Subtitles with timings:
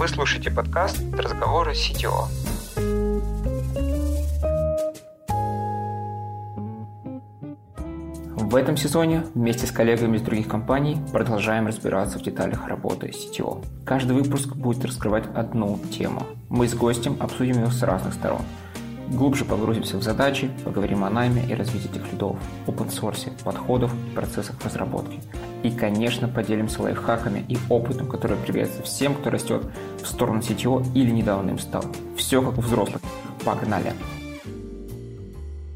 [0.00, 2.24] Вы слушаете подкаст «Разговоры CTO».
[8.34, 13.62] В этом сезоне вместе с коллегами из других компаний продолжаем разбираться в деталях работы CTO.
[13.84, 16.26] Каждый выпуск будет раскрывать одну тему.
[16.48, 18.40] Мы с гостем обсудим ее с разных сторон.
[19.10, 24.14] Глубже погрузимся в задачи, поговорим о найме и развитии тех лидов, open source, подходов и
[24.14, 25.20] процессах разработки.
[25.64, 29.64] И, конечно, поделимся лайфхаками и опытом, который пригодится всем, кто растет
[30.00, 31.84] в сторону CTO или недавно им стал.
[32.16, 33.02] Все как у взрослых.
[33.44, 33.92] Погнали!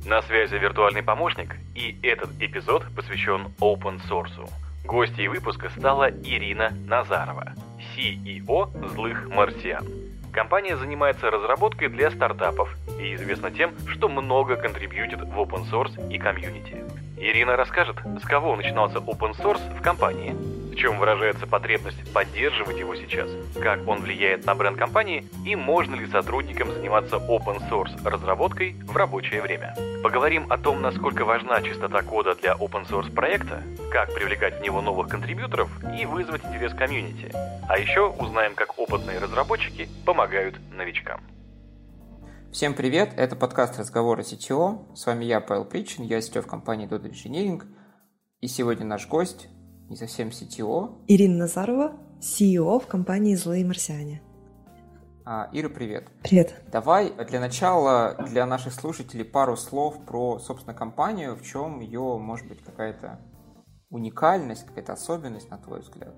[0.06, 4.48] На связи виртуальный помощник, и этот эпизод посвящен open source.
[4.84, 7.54] Гостьей выпуска стала Ирина Назарова,
[7.96, 10.03] CEO «Злых марсиан».
[10.34, 16.18] Компания занимается разработкой для стартапов и известна тем, что много контрибьютит в open source и
[16.18, 16.82] комьюнити.
[17.24, 20.36] Ирина расскажет, с кого начинался open source в компании,
[20.70, 23.30] в чем выражается потребность поддерживать его сейчас,
[23.62, 28.94] как он влияет на бренд компании и можно ли сотрудникам заниматься open source разработкой в
[28.94, 29.74] рабочее время.
[30.02, 34.82] Поговорим о том, насколько важна чистота кода для open source проекта, как привлекать в него
[34.82, 37.32] новых контрибьюторов и вызвать интерес комьюнити.
[37.66, 41.22] А еще узнаем, как опытные разработчики помогают новичкам.
[42.54, 44.94] Всем привет, это подкаст «Разговоры CTO».
[44.94, 47.60] С вами я, Павел Причин, я CTO в компании Dodo Engineering.
[48.40, 49.48] И сегодня наш гость,
[49.88, 51.02] не совсем CTO.
[51.08, 54.22] Ирина Назарова, CEO в компании «Злые марсиане».
[55.24, 56.06] А, Ира, привет.
[56.22, 56.54] Привет.
[56.70, 62.46] Давай для начала для наших слушателей пару слов про, собственно, компанию, в чем ее, может
[62.46, 63.18] быть, какая-то
[63.90, 66.14] уникальность, какая-то особенность, на твой взгляд.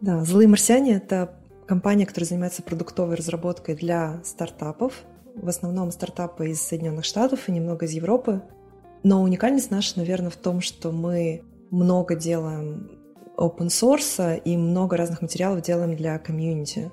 [0.00, 6.60] Да, «Злые марсиане»— это компания, которая занимается продуктовой разработкой для стартапов, в основном стартапы из
[6.62, 8.42] Соединенных Штатов и немного из Европы.
[9.02, 12.90] Но уникальность наша, наверное, в том, что мы много делаем
[13.36, 16.90] open source и много разных материалов делаем для комьюнити.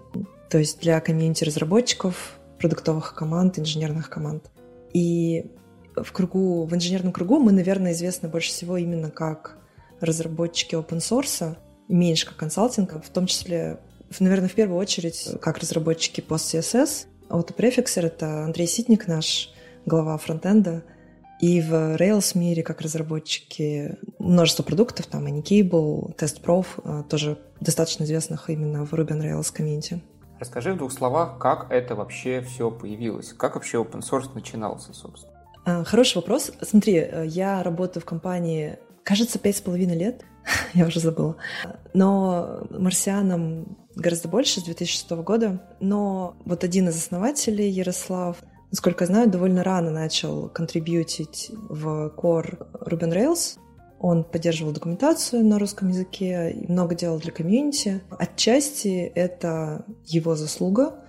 [0.49, 4.49] То есть для комьюнити разработчиков, продуктовых команд, инженерных команд.
[4.93, 5.51] И
[5.95, 9.57] в кругу, в инженерном кругу мы, наверное, известны больше всего именно как
[9.99, 13.79] разработчики open source, меньше как консалтинг, в том числе,
[14.19, 19.51] наверное, в первую очередь как разработчики PostCSS, Autoprefixer— это Андрей Ситник, наш
[19.85, 20.83] глава фронтенда.
[21.39, 28.49] И в Rails мире, как разработчики, множество продуктов, там Anycable, TestProf, а, тоже достаточно известных
[28.49, 30.01] именно в Ruby on Rails комьюнити.
[30.39, 35.33] Расскажи в двух словах, как это вообще все появилось, как вообще open source начинался, собственно.
[35.65, 36.51] А, хороший вопрос.
[36.61, 40.23] Смотри, э, я работаю в компании, кажется, пять с половиной лет,
[40.73, 41.37] я уже забыла.
[41.93, 45.61] Но марсианам гораздо больше, с 2006 года.
[45.79, 48.37] Но вот один из основателей, Ярослав,
[48.71, 53.57] насколько я знаю, довольно рано начал контрибьютить в Core Ruby on Rails.
[53.99, 58.01] Он поддерживал документацию на русском языке и много делал для комьюнити.
[58.11, 61.03] Отчасти это его заслуга,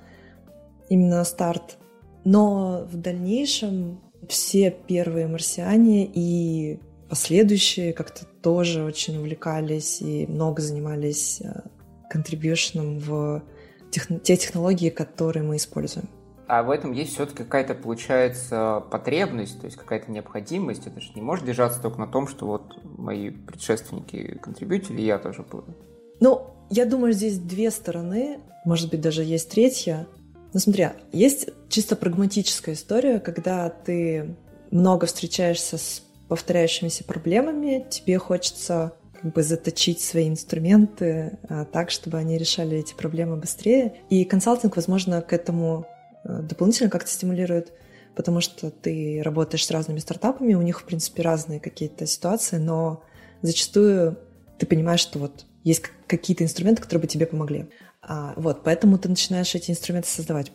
[0.88, 1.76] именно старт.
[2.24, 11.40] Но в дальнейшем все первые марсиане и последующие как-то тоже очень увлекались и много занимались
[11.40, 11.62] э,
[12.10, 13.42] контрибьюшном в
[13.90, 16.08] тех, те технологии, которые мы используем.
[16.46, 20.86] А в этом есть все-таки какая-то, получается, потребность, то есть какая-то необходимость.
[20.86, 25.42] Это же не может держаться только на том, что вот мои предшественники контрибьютили, я тоже
[25.42, 25.76] буду.
[26.20, 30.06] Ну, я думаю, здесь две стороны, может быть, даже есть третья.
[30.54, 34.34] Но смотри, есть чисто прагматическая история, когда ты
[34.70, 42.18] много встречаешься с повторяющимися проблемами, тебе хочется как бы заточить свои инструменты а, так, чтобы
[42.18, 43.96] они решали эти проблемы быстрее.
[44.10, 45.86] И консалтинг, возможно, к этому
[46.24, 47.72] а, дополнительно как-то стимулирует,
[48.14, 53.02] потому что ты работаешь с разными стартапами, у них, в принципе, разные какие-то ситуации, но
[53.42, 54.18] зачастую
[54.58, 57.66] ты понимаешь, что вот есть какие-то инструменты, которые бы тебе помогли.
[58.02, 60.52] А, вот, поэтому ты начинаешь эти инструменты создавать.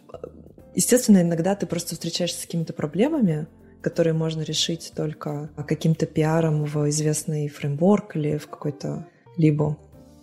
[0.76, 3.48] Естественно, иногда ты просто встречаешься с какими-то проблемами,
[3.84, 9.78] которые можно решить только каким-то пиаром в известный фреймворк или в какой-то либо.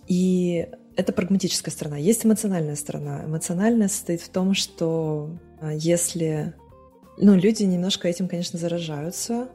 [0.08, 1.98] И это прагматическая сторона.
[1.98, 3.24] Есть эмоциональная сторона.
[3.24, 5.30] Эмоциональная состоит в том, что
[5.60, 6.54] а, если...
[7.18, 9.48] Ну, люди немножко этим, конечно, заражаются.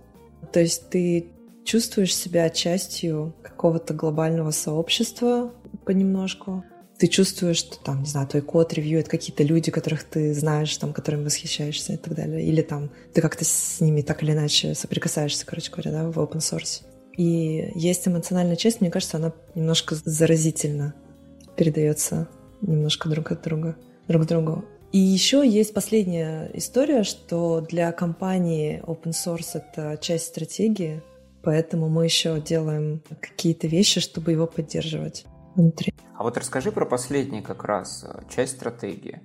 [0.53, 1.31] То есть ты
[1.65, 5.51] чувствуешь себя частью какого-то глобального сообщества
[5.83, 6.63] понемножку
[6.97, 10.93] ты чувствуешь, что там, не знаю, твой код ревьюет какие-то люди, которых ты знаешь, там,
[10.93, 12.45] которыми восхищаешься и так далее.
[12.45, 16.39] Или там ты как-то с ними так или иначе соприкасаешься, короче говоря, да, в open
[16.39, 16.83] source.
[17.17, 20.93] И есть эмоциональная часть, мне кажется, она немножко заразительно
[21.55, 22.27] передается
[22.61, 23.75] немножко друг от друга,
[24.07, 24.65] друг другу.
[24.91, 31.01] И еще есть последняя история, что для компании open source это часть стратегии,
[31.43, 35.25] поэтому мы еще делаем какие-то вещи, чтобы его поддерживать.
[35.55, 35.93] Внутри.
[36.17, 39.21] А вот расскажи про последнюю как раз э, часть стратегии.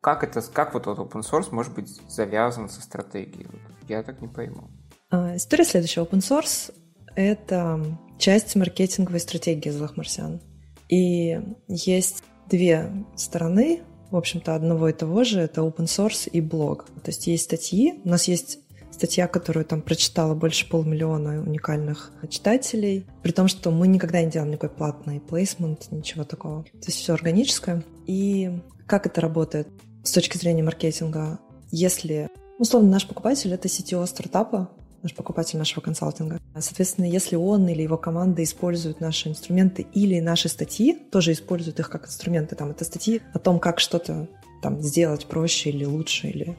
[0.00, 3.48] Как это, как вот этот open source может быть завязан со стратегией?
[3.88, 4.70] Я так не пойму.
[5.10, 6.02] А, история следующая.
[6.02, 6.72] Open source—
[7.16, 10.40] это часть маркетинговой стратегии злых марсиан.
[10.88, 11.38] И
[11.68, 15.40] есть две стороны, в общем-то, одного и того же.
[15.40, 16.86] Это open source и блог.
[17.02, 18.00] То есть есть статьи.
[18.04, 18.60] У нас есть
[19.00, 24.52] статья, которую там прочитала больше полмиллиона уникальных читателей, при том, что мы никогда не делаем
[24.52, 26.64] никакой платный плейсмент, ничего такого.
[26.64, 27.82] То есть все органическое.
[28.06, 29.68] И как это работает
[30.04, 31.38] с точки зрения маркетинга?
[31.70, 34.68] Если, условно, наш покупатель— это CTO стартапа,
[35.02, 36.38] наш покупатель нашего консалтинга.
[36.58, 41.88] Соответственно, если он или его команда используют наши инструменты или наши статьи, тоже используют их
[41.88, 44.28] как инструменты, там это статьи о том, как что-то
[44.62, 46.58] там сделать проще или лучше, или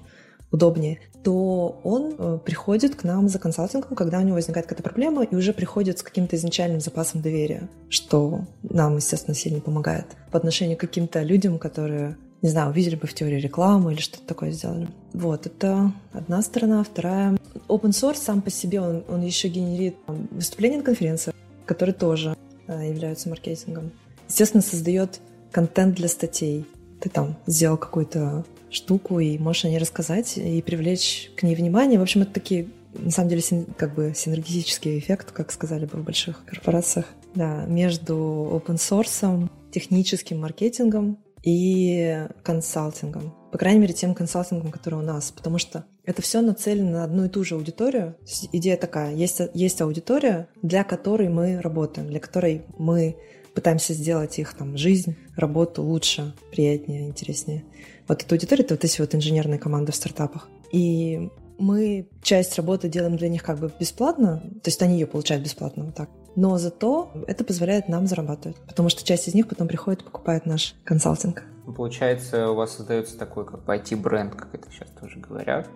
[0.51, 5.23] удобнее, то он э, приходит к нам за консалтингом, когда у него возникает какая-то проблема,
[5.23, 10.77] и уже приходит с каким-то изначальным запасом доверия, что нам, естественно, сильно помогает по отношению
[10.77, 14.87] к каким-то людям, которые не знаю, увидели бы в теории рекламы или что-то такое сделали.
[15.13, 16.83] Вот, это одна сторона.
[16.83, 17.37] Вторая,
[17.67, 22.35] open source сам по себе, он, он еще генерит выступления на конференциях, которые тоже
[22.67, 23.91] э, являются маркетингом.
[24.27, 25.19] Естественно, создает
[25.51, 26.65] контент для статей.
[26.99, 31.99] Ты там сделал какую-то штуку, и можешь о ней рассказать, и привлечь к ней внимание.
[31.99, 35.99] В общем, это такие, на самом деле, син, как бы синергетический эффект, как сказали бы
[35.99, 43.33] в больших корпорациях, да, между open source, техническим маркетингом и консалтингом.
[43.51, 45.31] По крайней мере, тем консалтингом, который у нас.
[45.31, 48.15] Потому что это все нацелено на одну и ту же аудиторию.
[48.51, 49.13] идея такая.
[49.13, 53.17] Есть, есть аудитория, для которой мы работаем, для которой мы
[53.53, 57.65] пытаемся сделать их там жизнь, работу лучше, приятнее, интереснее.
[58.07, 60.47] Вот эта аудитория— это вот эти вот инженерные команды в стартапах.
[60.71, 65.43] И мы часть работы делаем для них как бы бесплатно, то есть они ее получают
[65.43, 66.09] бесплатно вот так.
[66.35, 70.45] Но зато это позволяет нам зарабатывать, потому что часть из них потом приходит и покупает
[70.45, 71.43] наш консалтинг.
[71.75, 75.67] Получается, у вас создается такой как бы IT-бренд, как это сейчас тоже говорят,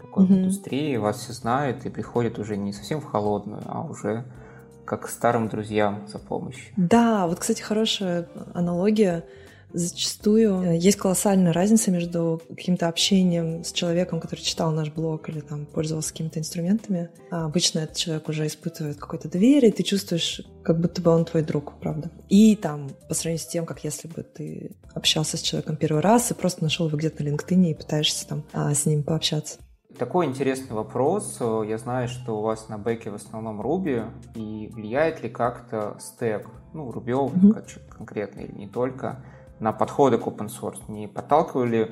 [0.00, 0.34] такой mm-hmm.
[0.34, 4.24] индустрии, вас все знают и приходят уже не совсем в холодную, а уже
[4.84, 6.72] как к старым друзьям за помощью.
[6.76, 9.24] Да, вот, кстати, хорошая аналогия.
[9.74, 15.40] Зачастую э, есть колоссальная разница между каким-то общением с человеком, который читал наш блог или
[15.40, 17.10] там пользовался какими-то инструментами.
[17.32, 21.24] А обычно этот человек уже испытывает какое-то доверие, и ты чувствуешь, как будто бы он
[21.24, 22.08] твой друг, правда.
[22.28, 26.30] И там, по сравнению с тем, как если бы ты общался с человеком первый раз
[26.30, 29.58] и просто нашел его где-то на LinkedIn и пытаешься там а, с ним пообщаться.
[29.98, 31.38] Такой интересный вопрос.
[31.40, 36.48] Я знаю, что у вас на бэке в основном Ruby, и влияет ли как-то стек,
[36.72, 37.88] ну, рубевый mm-hmm.
[37.90, 39.24] конкретно или не только,
[39.60, 40.80] на подходы к open source?
[40.88, 41.90] Не подталкивали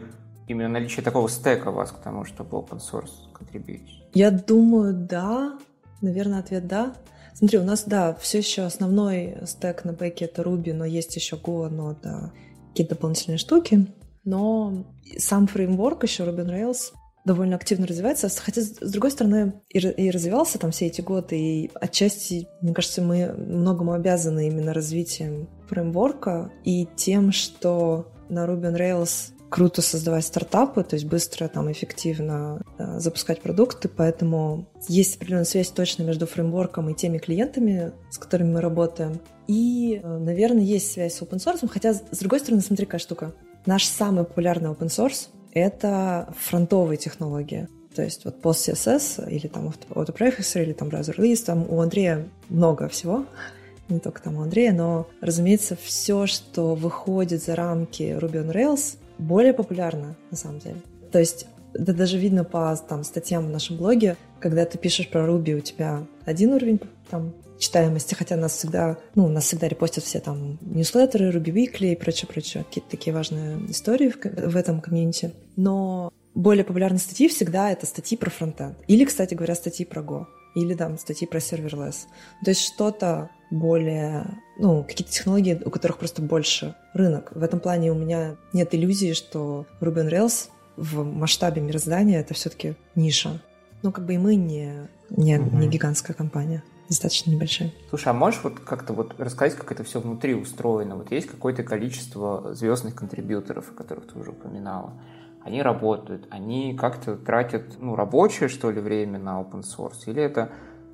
[0.49, 4.03] именно наличие такого стека вас к тому, чтобы open source контрибьютить?
[4.15, 5.59] Я думаю, да.
[6.01, 6.95] Наверное, ответ да.
[7.35, 11.37] Смотри, у нас, да, все еще основной стек на бэке это Ruby, но есть еще
[11.37, 12.33] Go, но да,
[12.69, 13.87] какие-то дополнительные штуки.
[14.25, 14.85] Но
[15.19, 16.93] сам фреймворк еще Ruby on Rails
[17.25, 21.71] довольно активно развивается, хотя, с другой стороны, и, и развивался там все эти годы, и
[21.81, 28.77] отчасти, мне кажется, мы многому обязаны именно развитием фреймворка и тем, что на Ruby on
[28.77, 35.45] Rails круто создавать стартапы, то есть быстро, там, эффективно э, запускать продукты, поэтому есть определенная
[35.45, 39.21] связь точно между фреймворком и теми клиентами, с которыми мы работаем.
[39.49, 43.35] И, э, наверное, есть связь с open source, хотя, с другой стороны, смотри, какая штука.
[43.67, 47.69] Наш самый популярный open source это фронтовые технологии.
[47.95, 52.27] То есть вот пост CSS или там autoprefixer или там browser list, там у Андрея
[52.49, 53.27] много всего,
[53.93, 58.97] не только там у Андрея, но, разумеется, все, что выходит за рамки Ruby on Rails,
[59.19, 60.77] более популярно на самом деле.
[61.11, 65.27] То есть это даже видно по там, статьям в нашем блоге, когда ты пишешь про
[65.27, 66.81] Ruby, у тебя один уровень
[67.11, 71.97] там, читаемости, хотя нас всегда, ну, нас всегда репостят все там ньюслеттеры, Ruby Weekly и
[71.97, 75.33] прочее, прочее, какие-то такие важные истории в, в этом комьюнити.
[75.57, 78.77] Но более популярные статьи всегда это статьи про фронтенд.
[78.89, 80.27] Или, кстати говоря, статьи про Go.
[80.55, 82.07] Или там статьи про serverless.
[82.45, 84.27] То есть что-то более,
[84.59, 87.31] ну, какие-то технологии, у которых просто больше рынок.
[87.35, 92.35] В этом плане у меня нет иллюзии, что Ruby on Rails в масштабе мироздания это
[92.35, 93.41] все-таки ниша.
[93.83, 95.57] Ну, как бы и мы не, не, угу.
[95.57, 97.73] не гигантская компания достаточно небольшая.
[97.89, 100.97] Слушай, а можешь вот как-то вот рассказать, как это все внутри устроено?
[100.97, 104.93] Вот есть какое-то количество звездных контрибьюторов, о которых ты уже упоминала.
[105.43, 110.05] Они работают, они как-то тратят, ну, рабочее, что ли, время на open source?
[110.07, 110.51] Или это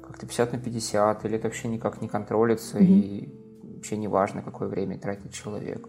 [0.08, 3.00] как-то 50 на 50, или это вообще никак не контролится, mm-hmm.
[3.00, 3.28] и
[3.76, 5.88] вообще не важно, какое время тратит человек?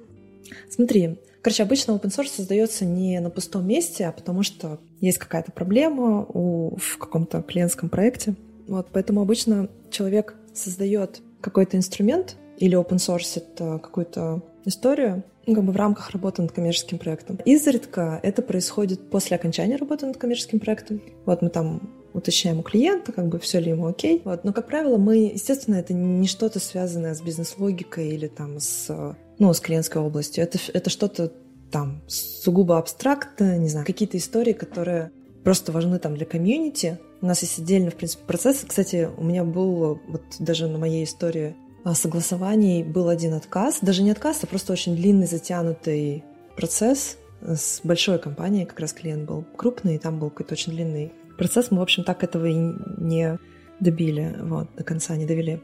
[0.70, 5.52] Смотри, короче, обычно open source создается не на пустом месте, а потому что есть какая-то
[5.52, 8.36] проблема у, в каком-то клиентском проекте,
[8.68, 15.72] вот, поэтому обычно человек создает какой-то инструмент или open source какую-то историю, ну, как бы
[15.72, 17.40] в рамках работы над коммерческим проектом.
[17.46, 21.02] Изредка это происходит после окончания работы над коммерческим проектом.
[21.26, 24.22] Вот мы там уточняем у клиента, как бы все ли ему окей.
[24.26, 24.44] Вот.
[24.44, 29.54] Но, как правило, мы, естественно, это не что-то связанное с бизнес-логикой или там с, ну,
[29.54, 30.44] с клиентской областью.
[30.44, 31.32] Это, это что-то
[31.72, 35.12] там сугубо абстрактно, не знаю, какие-то истории, которые
[35.44, 37.00] просто важны там для комьюнити.
[37.22, 38.64] У нас есть отдельный, в принципе, процесс.
[38.68, 41.56] Кстати, у меня был вот даже на моей истории
[41.94, 43.80] согласований был один отказ.
[43.82, 46.24] Даже не отказ, а просто очень длинный, затянутый
[46.56, 48.66] процесс с большой компанией.
[48.66, 51.72] Как раз клиент был крупный, и там был какой-то очень длинный процесс.
[51.72, 53.40] Мы, в общем, так этого и не
[53.80, 55.60] добили, вот, до конца не довели.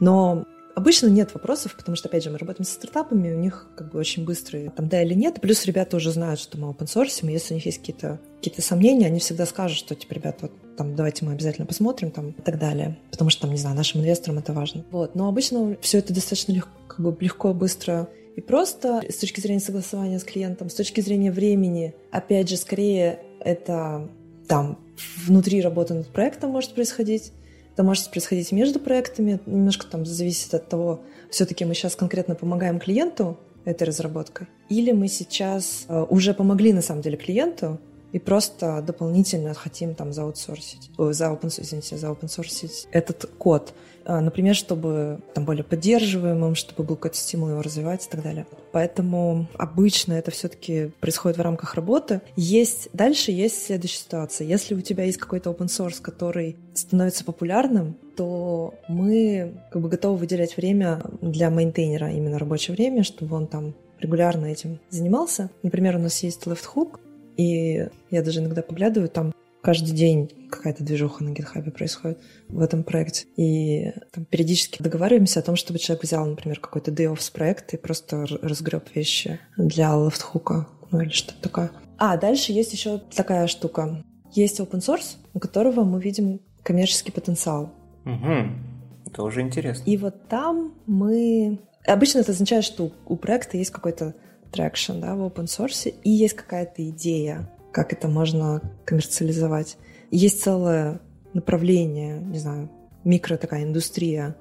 [0.00, 0.46] Но
[0.78, 3.98] Обычно нет вопросов, потому что, опять же, мы работаем со стартапами, у них как бы
[3.98, 5.40] очень быстрые там да или нет.
[5.40, 8.60] Плюс ребята уже знают, что мы open source, и если у них есть какие-то какие
[8.60, 12.42] сомнения, они всегда скажут, что, типа, ребята, вот там, давайте мы обязательно посмотрим там и
[12.42, 12.96] так далее.
[13.10, 14.84] Потому что, там, не знаю, нашим инвесторам это важно.
[14.92, 15.16] Вот.
[15.16, 19.58] Но обычно все это достаточно легко, как бы легко, быстро и просто с точки зрения
[19.58, 24.08] согласования с клиентом, с точки зрения времени, опять же, скорее это
[24.46, 24.78] там
[25.26, 27.32] внутри работы над проектом может происходить,
[27.72, 31.00] это может происходить между проектами, немножко там зависит от того,
[31.30, 36.82] все-таки мы сейчас конкретно помогаем клиенту этой разработкой, или мы сейчас э, уже помогли на
[36.82, 37.78] самом деле клиенту,
[38.12, 43.74] и просто дополнительно хотим там заутсорсить, за open, извините, за open source этот код.
[44.04, 48.46] А, например, чтобы там более поддерживаемым, чтобы был какой-то стимул его развивать и так далее.
[48.72, 52.20] Поэтому обычно это все-таки происходит в рамках работы.
[52.36, 54.46] Есть дальше есть следующая ситуация.
[54.46, 60.16] Если у тебя есть какой-то open source, который становится популярным, то мы как бы готовы
[60.18, 65.50] выделять время для мейнтейнера, именно рабочее время, чтобы он там регулярно этим занимался.
[65.62, 67.00] Например, у нас есть Left Hook,
[67.36, 69.32] и я даже иногда поглядываю, там
[69.62, 73.26] каждый день какая-то движуха на гитхабе происходит в этом проекте.
[73.36, 77.80] И там, периодически договариваемся о том, чтобы человек взял, например, какой-то day с проекта и
[77.80, 81.70] просто разгреб вещи для лефтхука, ну или что-то такое.
[81.98, 84.02] А, дальше есть еще такая штука.
[84.32, 87.72] Есть open source, у которого мы видим коммерческий потенциал.
[88.04, 89.10] Угу.
[89.10, 89.82] Это уже интересно.
[89.84, 91.60] И вот там мы...
[91.86, 94.14] Обычно это означает, что у проекта есть какой-то
[94.52, 99.76] traction да, в open source, и есть какая-то идея, как это можно коммерциализовать.
[100.10, 101.00] Есть целое
[101.34, 102.70] направление, не знаю,
[103.04, 104.36] микро такая индустрия,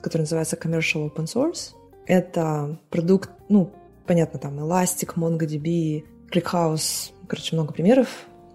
[0.00, 1.74] которая называется commercial open source.
[2.06, 3.72] Это продукт, ну,
[4.06, 8.08] понятно, там Elastic, MongoDB, ClickHouse, короче, много примеров,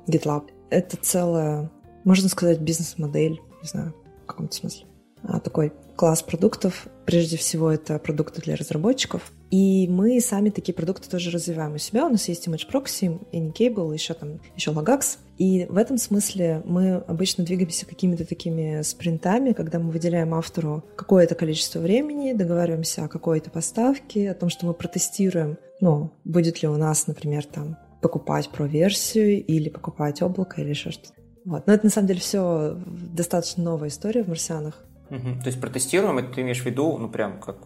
[0.08, 0.50] GitLab.
[0.70, 1.72] Это целая,
[2.04, 3.94] можно сказать, бизнес-модель, не знаю,
[4.24, 4.86] в каком-то смысле.
[5.24, 6.88] А, такой класс продуктов.
[7.06, 9.32] Прежде всего, это продукты для разработчиков.
[9.50, 12.06] И мы сами такие продукты тоже развиваем у себя.
[12.06, 15.18] У нас есть Image Proxy, Anycable, еще там, еще Lagax.
[15.38, 21.36] И в этом смысле мы обычно двигаемся какими-то такими спринтами, когда мы выделяем автору какое-то
[21.36, 26.76] количество времени, договариваемся о какой-то поставке, о том, что мы протестируем, ну, будет ли у
[26.76, 31.14] нас, например, там покупать про-версию или покупать облако или еще что-то.
[31.46, 31.66] Вот.
[31.68, 34.84] Но это на самом деле все достаточно новая история в марсианах.
[35.10, 35.42] Угу.
[35.42, 37.58] То есть протестируем, это ты имеешь в виду, ну прям как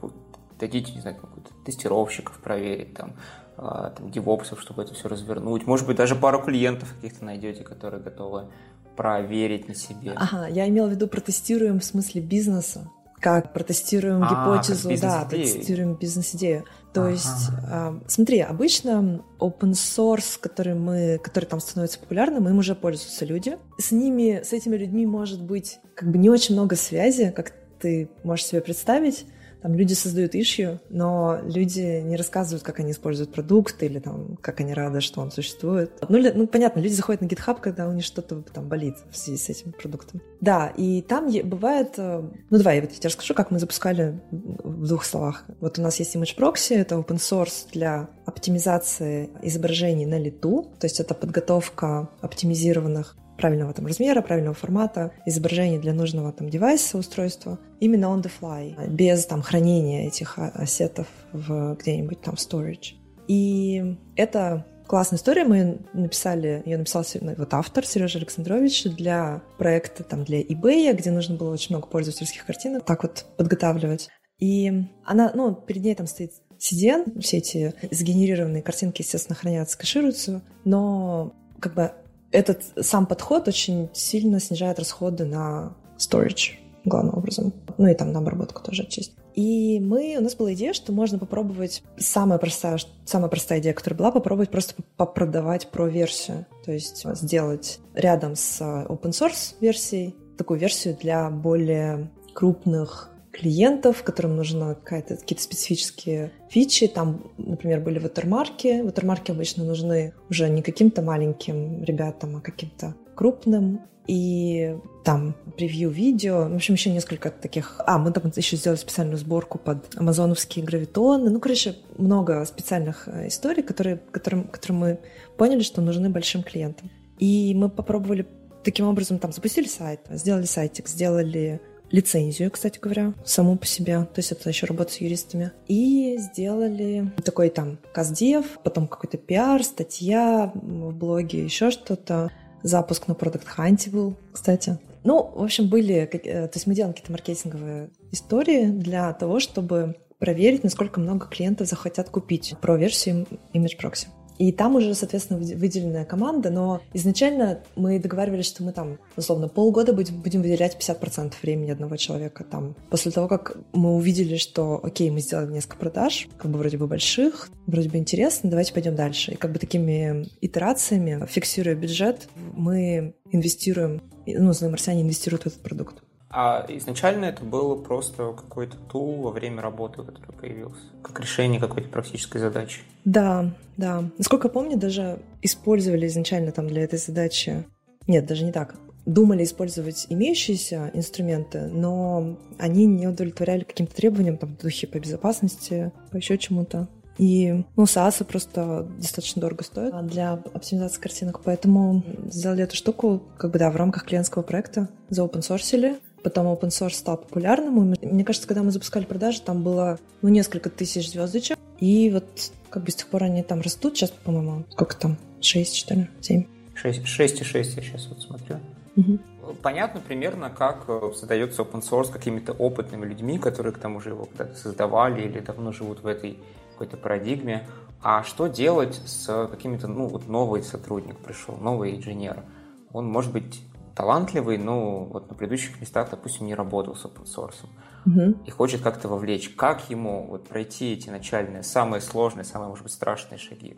[0.61, 1.17] дадите, не знаю,
[1.65, 3.15] тестировщиков проверить, там,
[3.57, 5.67] а, там, девопсов, чтобы это все развернуть.
[5.67, 8.47] Может быть, даже пару клиентов каких-то найдете, которые готовы
[8.95, 10.13] проверить на себе.
[10.15, 12.89] Ага, я имела в виду протестируем в смысле бизнеса
[13.21, 16.65] как протестируем а, гипотезу, как да, протестируем бизнес-идею.
[16.91, 17.11] То ага.
[17.11, 23.25] есть, э, смотри, обычно open source, который мы, который там становится популярным, им уже пользуются
[23.25, 23.59] люди.
[23.77, 28.09] С ними, с этими людьми может быть как бы не очень много связи, как ты
[28.23, 29.27] можешь себе представить.
[29.61, 34.59] Там люди создают issue, но люди не рассказывают, как они используют продукт или там, как
[34.59, 35.91] они рады, что он существует.
[36.09, 39.37] Ну, ну понятно, люди заходят на GitHub, когда у них что-то там болит в связи
[39.37, 40.21] с этим продуктом.
[40.39, 41.93] Да, и там бывает...
[41.97, 45.45] Э, ну, давай, я тебе расскажу, как мы запускали в двух словах.
[45.59, 50.85] Вот у нас есть Image Proxy, это open source для оптимизации изображений на лету, то
[50.85, 57.57] есть это подготовка оптимизированных правильного там размера, правильного формата, изображений для нужного там девайса, устройства,
[57.79, 62.93] именно on the fly, без там хранения этих ассетов в где-нибудь там storage.
[63.27, 65.43] И это классная история.
[65.43, 67.03] Мы написали, ее написал
[67.37, 72.45] вот автор Сережа Александрович для проекта там для eBay, где нужно было очень много пользовательских
[72.45, 74.09] картинок так вот подготавливать.
[74.37, 74.71] И
[75.03, 81.33] она, ну, перед ней там стоит CDN, все эти сгенерированные картинки, естественно, хранятся, кэшируются, но
[81.59, 81.91] как бы
[82.31, 87.53] этот сам подход очень сильно снижает расходы на storage главным образом.
[87.77, 89.13] Ну и там на обработку тоже отчасти.
[89.33, 93.97] И мы, у нас была идея, что можно попробовать, самая простая, самая простая идея, которая
[93.97, 96.47] была, попробовать просто попродавать про версию.
[96.65, 104.35] То есть сделать рядом с open source версией такую версию для более крупных клиентов, которым
[104.35, 106.87] нужны какие-то специфические фичи.
[106.87, 108.81] Там, например, были ватермарки.
[108.81, 113.81] Ватермарки обычно нужны уже не каким-то маленьким ребятам, а каким-то крупным.
[114.07, 117.79] И там превью видео, в общем, еще несколько таких...
[117.85, 121.29] А, мы там еще сделали специальную сборку под амазоновские гравитоны.
[121.29, 124.99] Ну, короче, много специальных э, историй, которые, которым, которым мы
[125.37, 126.89] поняли, что нужны большим клиентам.
[127.19, 128.27] И мы попробовали
[128.63, 131.61] таким образом там запустили сайт, сделали сайтик, сделали
[131.91, 133.99] лицензию, кстати говоря, саму по себе.
[134.05, 135.51] То есть это еще работа с юристами.
[135.67, 142.31] И сделали такой там каздев, потом какой-то пиар, статья в блоге, еще что-то.
[142.63, 144.77] Запуск на Product Hunt был, кстати.
[145.03, 145.95] Ну, в общем, были...
[145.95, 151.67] Э, то есть мы делаем какие-то маркетинговые истории для того, чтобы проверить, насколько много клиентов
[151.67, 154.07] захотят купить про версию Image Proxy.
[154.41, 159.93] И там уже, соответственно, выделенная команда, но изначально мы договаривались, что мы там, условно, полгода
[159.93, 162.75] будем, выделять 50% времени одного человека там.
[162.89, 166.87] После того, как мы увидели, что, окей, мы сделали несколько продаж, как бы вроде бы
[166.87, 169.33] больших, вроде бы интересно, давайте пойдем дальше.
[169.33, 175.61] И как бы такими итерациями, фиксируя бюджет, мы инвестируем, ну, злые марсиане инвестируют в этот
[175.61, 176.01] продукт.
[176.31, 181.89] А изначально это было просто какой-то тул во время работы, который появился, как решение какой-то
[181.89, 182.81] практической задачи.
[183.03, 184.05] Да, да.
[184.17, 187.65] Насколько я помню, даже использовали изначально там для этой задачи...
[188.07, 188.75] Нет, даже не так.
[189.05, 195.91] Думали использовать имеющиеся инструменты, но они не удовлетворяли каким-то требованиям, там, в духе по безопасности,
[196.11, 196.87] по еще чему-то.
[197.17, 203.51] И, ну, SaaS просто достаточно дорого стоит для оптимизации картинок, поэтому сделали эту штуку, как
[203.51, 207.93] бы, да, в рамках клиентского проекта, за open source Потом open source стал популярным.
[207.93, 211.57] И мне кажется, когда мы запускали продажи, там было ну, несколько тысяч звездочек.
[211.79, 212.25] И вот
[212.69, 213.97] как бы с тех пор они там растут.
[213.97, 215.17] Сейчас, по-моему, сколько там?
[215.41, 216.09] Шесть, что ли?
[216.19, 216.45] Семь?
[216.75, 218.57] Шесть, шесть и шесть я сейчас вот смотрю.
[218.95, 219.19] Угу.
[219.61, 224.25] Понятно примерно, как э, создается open source какими-то опытными людьми, которые к тому же его
[224.25, 226.37] когда-то создавали или давно живут в этой
[226.73, 227.67] какой-то парадигме.
[228.01, 232.43] А что делать с какими-то, ну, вот новый сотрудник пришел, новый инженер?
[232.91, 233.61] Он, может быть,
[233.95, 237.65] талантливый, но вот на предыдущих местах, допустим, не работал с open source
[238.05, 238.39] угу.
[238.45, 239.49] и хочет как-то вовлечь.
[239.55, 243.77] Как ему вот пройти эти начальные, самые сложные, самые, может быть, страшные шаги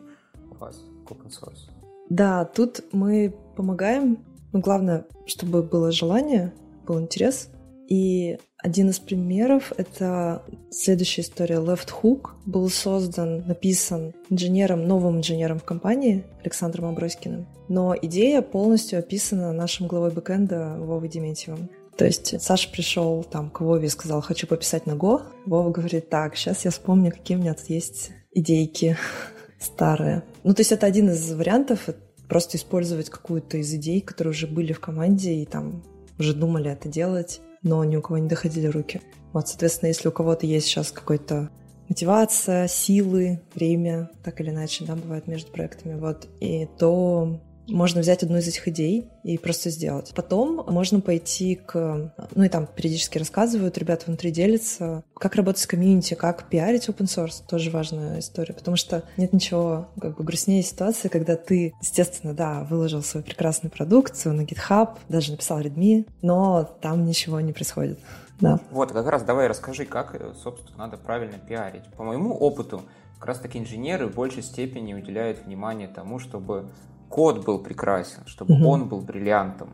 [0.50, 1.70] у вас к open source?
[2.08, 4.18] Да, тут мы помогаем.
[4.52, 6.54] Но главное, чтобы было желание,
[6.86, 7.48] был интерес.
[7.88, 11.56] И один из примеров— это следующая история.
[11.56, 17.46] Left Hook был создан, написан инженером, новым инженером в компании Александром Аброськиным.
[17.68, 21.68] Но идея полностью описана нашим главой бэкэнда Вовой Дементьевым.
[21.96, 25.22] То есть Саша пришел там к Вове и сказал, хочу пописать на Go.
[25.46, 28.96] Вова говорит, так, сейчас я вспомню, какие у меня тут есть идейки
[29.60, 30.24] старые.
[30.42, 31.88] Ну, то есть это один из вариантов,
[32.28, 35.84] просто использовать какую-то из идей, которые уже были в команде и там
[36.18, 39.00] уже думали это делать но ни у кого не доходили руки.
[39.32, 41.50] Вот, соответственно, если у кого-то есть сейчас какой-то
[41.88, 48.22] мотивация, силы, время, так или иначе, да, бывает между проектами, вот, и то можно взять
[48.22, 50.12] одну из этих идей и просто сделать.
[50.14, 52.12] Потом можно пойти к...
[52.34, 57.06] Ну и там периодически рассказывают, ребята внутри делятся, как работать с комьюнити, как пиарить open
[57.06, 57.42] source.
[57.48, 62.64] Тоже важная история, потому что нет ничего как бы грустнее ситуации, когда ты, естественно, да,
[62.64, 67.98] выложил свою прекрасную продукцию на GitHub, даже написал Redmi, но там ничего не происходит.
[68.40, 68.60] Да.
[68.70, 71.84] Вот, как раз давай расскажи, как, собственно, надо правильно пиарить.
[71.96, 72.82] По моему опыту,
[73.18, 76.66] как раз таки инженеры в большей степени уделяют внимание тому, чтобы
[77.14, 78.68] код был прекрасен, чтобы угу.
[78.70, 79.72] он был бриллиантом.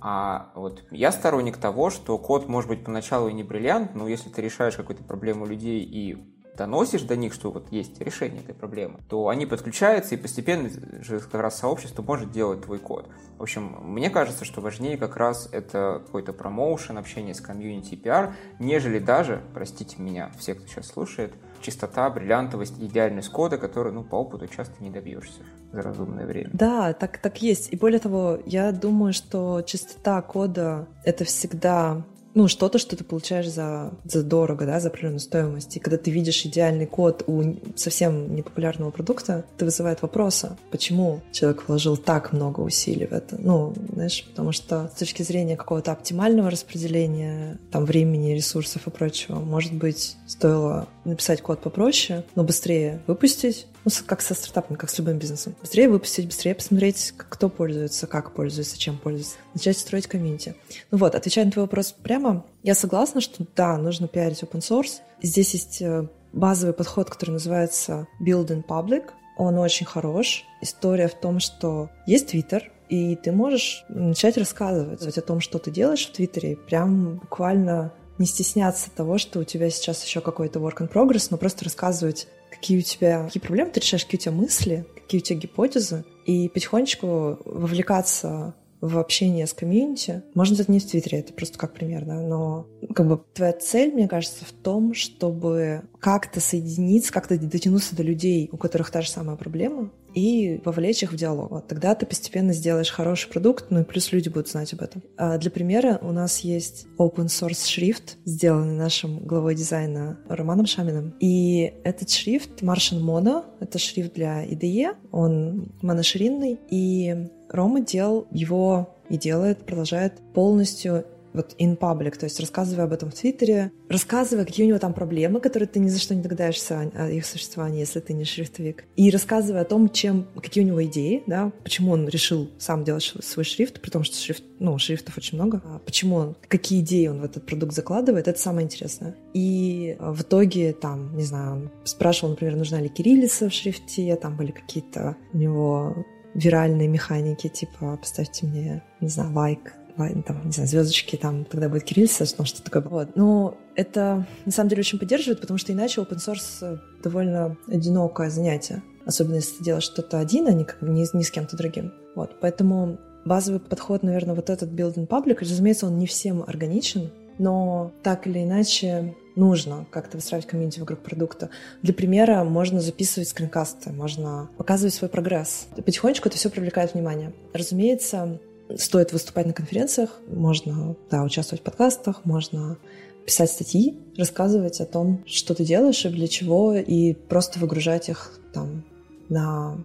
[0.00, 4.30] А вот я сторонник того, что код может быть поначалу и не бриллиант, но если
[4.30, 6.16] ты решаешь какую-то проблему людей и
[6.56, 10.70] доносишь до них, что вот есть решение этой проблемы, то они подключаются, и постепенно
[11.02, 13.10] же как раз сообщество может делать твой код.
[13.36, 18.34] В общем, мне кажется, что важнее как раз это какой-то промоушен, общение с комьюнити, пиар,
[18.58, 24.16] нежели даже, простите меня, все, кто сейчас слушает, чистота, бриллиантовость, идеальность кода, который, ну, по
[24.16, 25.40] опыту часто не добьешься
[25.72, 26.50] за разумное время.
[26.52, 27.72] Да, так, так есть.
[27.72, 33.48] И более того, я думаю, что чистота кода— это всегда ну, что-то, что ты получаешь
[33.48, 35.76] за, за дорого, да, за определенную стоимость.
[35.76, 41.68] И когда ты видишь идеальный код у совсем непопулярного продукта, это вызывает вопросы, почему человек
[41.68, 43.36] вложил так много усилий в это.
[43.38, 49.36] Ну, знаешь, потому что с точки зрения какого-то оптимального распределения там времени, ресурсов и прочего,
[49.36, 54.98] может быть, стоило написать код попроще, но быстрее выпустить, ну, как со стартапом, как с
[54.98, 55.54] любым бизнесом.
[55.60, 59.36] Быстрее выпустить, быстрее посмотреть, кто пользуется, как пользуется, чем пользуется.
[59.54, 60.54] Начать строить комьюнити.
[60.90, 65.00] Ну вот, отвечая на твой вопрос прямо, я согласна, что да, нужно пиарить open source.
[65.22, 69.10] Здесь есть э, базовый подход, который называется Build in Public.
[69.36, 70.44] Он очень хорош.
[70.60, 75.70] История в том, что есть Twitter, и ты можешь начать рассказывать о том, что ты
[75.70, 80.78] делаешь в Твиттере, прям буквально не стесняться того, что у тебя сейчас еще какой-то work
[80.78, 84.32] in progress, но просто рассказывать, какие у тебя, какие проблемы ты решаешь, какие у тебя
[84.32, 90.22] мысли, какие у тебя гипотезы, и потихонечку вовлекаться в общение с комьюнити.
[90.34, 93.92] Можно это не в Твиттере, это просто как пример, да, но как бы твоя цель,
[93.92, 99.08] мне кажется, в том, чтобы как-то соединиться, как-то дотянуться до людей, у которых та же
[99.08, 101.50] самая проблема, и вовлечь их в диалог.
[101.50, 105.02] Вот, тогда ты постепенно сделаешь хороший продукт, ну и плюс люди будут знать об этом.
[105.16, 111.14] А для примера у нас есть open source шрифт, сделанный нашим главой дизайна Романом Шаминым.
[111.20, 118.96] И этот шрифт Martian Mono, это шрифт для IDE, он моноширинный, и Рома делал его
[119.08, 124.44] и делает, продолжает полностью вот in public, то есть рассказывая об этом в Твиттере, рассказывая,
[124.44, 127.80] какие у него там проблемы, которые ты ни за что не догадаешься о их существовании,
[127.80, 131.92] если ты не шрифтовик, и рассказывая о том, чем, какие у него идеи, да, почему
[131.92, 135.80] он решил сам делать свой шрифт, при том, что шрифт, ну, шрифтов очень много, а
[135.80, 139.16] почему он, какие идеи он в этот продукт закладывает, это самое интересное.
[139.34, 144.52] И в итоге, там, не знаю, спрашивал, например, нужна ли кириллица в шрифте, там были
[144.52, 151.16] какие-то у него виральные механики, типа поставьте мне, не знаю, лайк, там, не знаю, звездочки,
[151.16, 152.82] там тогда будет кириллица, ну, что такое.
[152.82, 153.16] Вот.
[153.16, 158.82] Но это на самом деле очень поддерживает, потому что иначе open source довольно одинокое занятие.
[159.06, 161.92] Особенно если ты делаешь что-то один, а не, не, не с кем-то другим.
[162.14, 162.40] Вот.
[162.40, 168.26] Поэтому базовый подход, наверное, вот этот building public, разумеется, он не всем органичен, но так
[168.26, 171.50] или иначе нужно как-то выстраивать комьюнити вокруг продукта.
[171.82, 175.66] Для примера можно записывать скринкасты, можно показывать свой прогресс.
[175.76, 177.34] Потихонечку это все привлекает внимание.
[177.52, 178.40] Разумеется,
[178.76, 182.78] стоит выступать на конференциях, можно да, участвовать в подкастах, можно
[183.24, 188.38] писать статьи, рассказывать о том, что ты делаешь и для чего, и просто выгружать их
[188.52, 188.84] там
[189.28, 189.78] на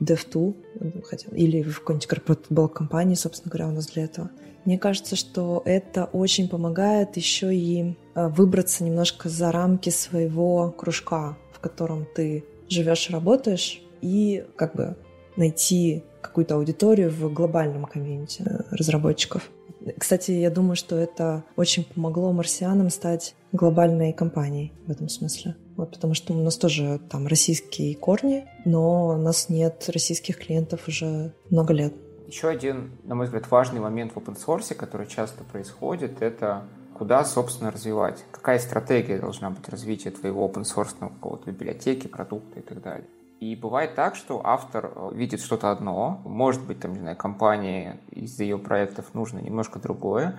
[0.00, 4.30] DevTool хотя, или в какой-нибудь корпоративной компании, собственно говоря, у нас для этого.
[4.64, 11.36] Мне кажется, что это очень помогает еще и э, выбраться немножко за рамки своего кружка,
[11.52, 14.96] в котором ты живешь и работаешь, и как бы
[15.36, 19.50] найти какую-то аудиторию в глобальном комьюнити э, разработчиков.
[19.98, 25.56] Кстати, я думаю, что это очень помогло марсианам стать глобальной компанией в этом смысле.
[25.76, 30.88] Вот, потому что у нас тоже там российские корни, но у нас нет российских клиентов
[30.88, 31.92] уже много лет.
[32.26, 37.24] Еще один, на мой взгляд, важный момент в open source, который часто происходит, это куда,
[37.24, 38.24] собственно, развивать.
[38.32, 43.06] Какая стратегия должна быть развития твоего open source какого-то библиотеки, продукта и так далее.
[43.40, 48.00] И бывает так, что автор э, видит что-то одно, может быть, там, не знаю, компании
[48.10, 50.38] из ее проектов нужно немножко другое,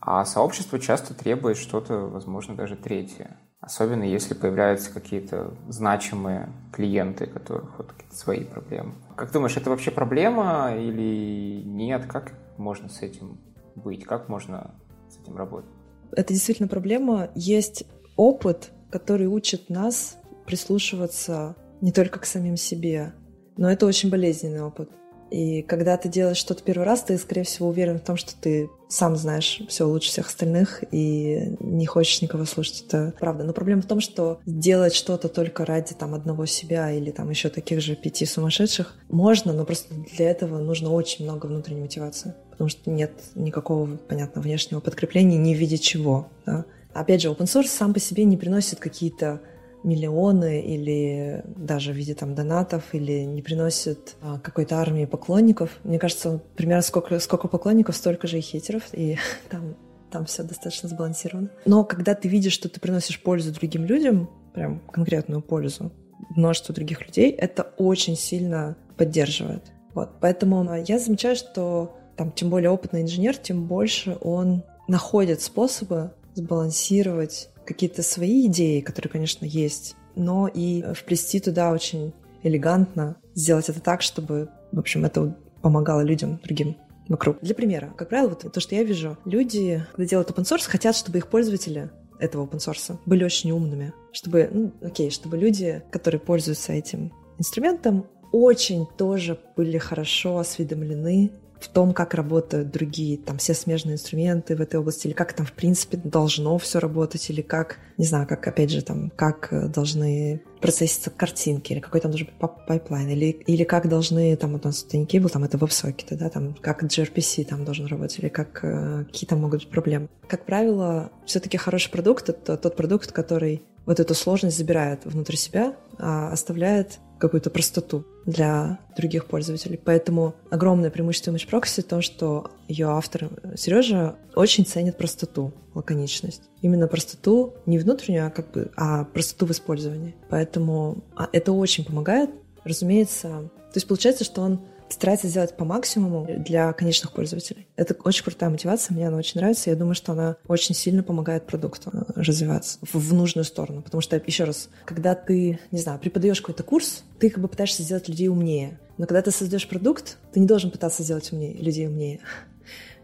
[0.00, 3.36] а сообщество часто требует что-то, возможно, даже третье.
[3.60, 8.92] Особенно если появляются какие-то значимые клиенты, которых вот какие-то свои проблемы.
[9.16, 12.06] Как думаешь, это вообще проблема или нет?
[12.06, 13.40] Как можно с этим
[13.74, 14.04] быть?
[14.04, 14.74] Как можно
[15.08, 15.70] с этим работать?
[16.12, 17.30] Это действительно проблема.
[17.34, 17.84] Есть
[18.16, 23.14] опыт, который учит нас прислушиваться не только к самим себе,
[23.56, 24.90] но это очень болезненный опыт.
[25.30, 28.70] И когда ты делаешь что-то первый раз, ты, скорее всего, уверен в том, что ты
[28.88, 32.84] сам знаешь все лучше всех остальных и не хочешь никого слушать.
[32.86, 33.42] Это правда.
[33.42, 37.48] Но проблема в том, что делать что-то только ради там одного себя или там еще
[37.48, 42.34] таких же пяти сумасшедших можно, но просто для этого нужно очень много внутренней мотивации.
[42.52, 46.28] Потому что нет никакого, понятно, внешнего подкрепления ни в виде чего.
[46.46, 46.64] Да?
[46.94, 49.40] Опять же, open source сам по себе не приносит какие-то
[49.82, 55.78] миллионы или даже в виде там донатов или не приносит а, какой-то армии поклонников.
[55.84, 59.76] Мне кажется, примерно сколько, сколько поклонников, столько же и хейтеров, и там,
[60.10, 61.50] там все достаточно сбалансировано.
[61.64, 65.92] Но когда ты видишь, что ты приносишь пользу другим людям, прям конкретную пользу,
[66.30, 69.64] множеству других людей, это очень сильно поддерживает.
[69.94, 70.10] Вот.
[70.20, 77.50] Поэтому я замечаю, что там, тем более опытный инженер, тем больше он находит способы сбалансировать
[77.64, 84.02] какие-то свои идеи, которые, конечно, есть, но и вплести туда очень элегантно, сделать это так,
[84.02, 86.76] чтобы, в общем, это помогало людям другим
[87.08, 87.38] вокруг.
[87.40, 90.94] Для примера, как правило, вот то, что я вижу, люди, когда делают open source, хотят,
[90.94, 96.20] чтобы их пользователи этого open source были очень умными, чтобы, ну, окей, чтобы люди, которые
[96.20, 101.30] пользуются этим инструментом, очень тоже были хорошо осведомлены
[101.66, 105.44] в том, как работают другие, там, все смежные инструменты в этой области, или как там,
[105.44, 109.66] в принципе, должно все работать, или как, не знаю, как, опять же, там, как э,
[109.68, 114.60] должны процесситься картинки, или какой там должен быть pipeline, или, или как должны, там, у
[114.62, 119.28] AnyCable, там, это веб-сокеты, да, там, как gRPC там должен работать, или как, э, какие
[119.28, 120.08] там могут быть проблемы.
[120.28, 125.36] Как правило, все таки хороший продукт— это тот продукт, который вот эту сложность забирает внутрь
[125.36, 129.80] себя, а оставляет какую-то простоту для других пользователей.
[129.82, 136.42] Поэтому огромное преимущество imgproxy в том, что ее автор Сережа очень ценит простоту, лаконичность.
[136.62, 140.14] Именно простоту не внутреннюю, а как бы, а простоту в использовании.
[140.28, 142.30] Поэтому а, это очень помогает.
[142.64, 147.66] Разумеется, то есть получается, что он старается сделать по максимуму для конечных пользователей.
[147.76, 149.70] Это очень крутая мотивация, мне она очень нравится.
[149.70, 153.82] Я думаю, что она очень сильно помогает продукту э, развиваться в, в нужную сторону.
[153.82, 157.82] Потому что, еще раз, когда ты, не знаю, преподаешь какой-то курс, ты как бы пытаешься
[157.82, 158.78] сделать людей умнее.
[158.98, 162.20] Но когда ты создаешь продукт, ты не должен пытаться сделать умнее, людей умнее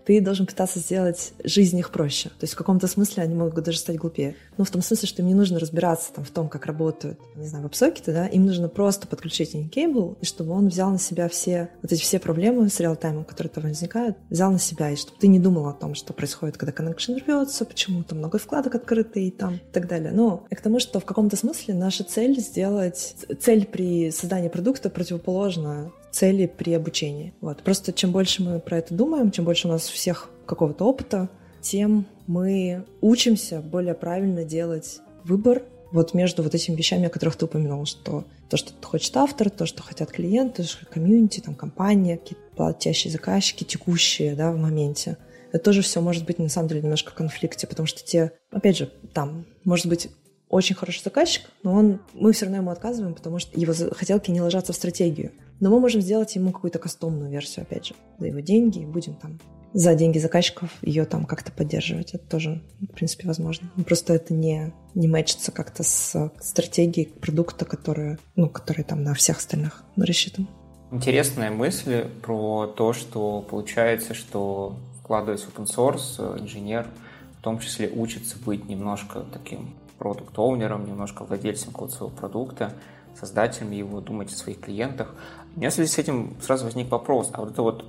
[0.04, 2.28] ты должен пытаться сделать жизнь их проще.
[2.30, 4.36] То есть в каком-то смысле они могут даже стать глупее.
[4.56, 7.46] Ну, в том смысле, что им не нужно разбираться там, в том, как работают, не
[7.46, 11.70] знаю, веб-сокеты, да, им нужно просто подключить Anycable, и чтобы он взял на себя все
[11.82, 15.28] вот эти все проблемы с реал-таймом, которые там возникают, взял на себя, и чтобы ты
[15.28, 19.30] не думал о том, что происходит, когда connection рвется, почему там много вкладок открыты и
[19.30, 20.12] там и так далее.
[20.12, 24.90] Но и к тому, что в каком-то смысле наша цель сделать, цель при создании продукта
[24.90, 27.34] противоположна цели при обучении.
[27.40, 27.62] Вот.
[27.62, 31.28] Просто чем больше мы про это думаем, чем больше у нас всех какого-то опыта,
[31.60, 37.44] тем мы учимся более правильно делать выбор вот между вот этими вещами, о которых ты
[37.44, 43.12] упомянул, что то, что хочет автор, то, что хотят клиенты, комьюнити, там, компания, какие-то платящие
[43.12, 45.16] заказчики, текущие, да, в моменте.
[45.52, 48.76] Это тоже все может быть, на самом деле, немножко в конфликте, потому что те, опять
[48.78, 50.08] же, там, может быть,
[50.52, 54.42] очень хороший заказчик, но он, мы все равно ему отказываем, потому что его хотелки не
[54.42, 55.32] ложатся в стратегию.
[55.60, 59.14] Но мы можем сделать ему какую-то кастомную версию, опять же, за его деньги, и будем
[59.14, 59.40] там
[59.72, 62.12] за деньги заказчиков ее там как-то поддерживать.
[62.12, 63.70] Это тоже, в принципе, возможно.
[63.86, 69.38] Просто это не, не мэчится как-то с стратегией продукта, которая, ну, который там на всех
[69.38, 70.48] остальных рассчитан.
[70.90, 76.86] Интересная мысль про то, что получается, что вкладываясь в open source, инженер
[77.38, 82.72] в том числе учится быть немножко таким продукт-оунером, немножко владельцем какого-то своего продукта,
[83.14, 85.14] создателем его, думать о своих клиентах.
[85.54, 87.84] У меня в связи с этим сразу возник вопрос, а вот это вот,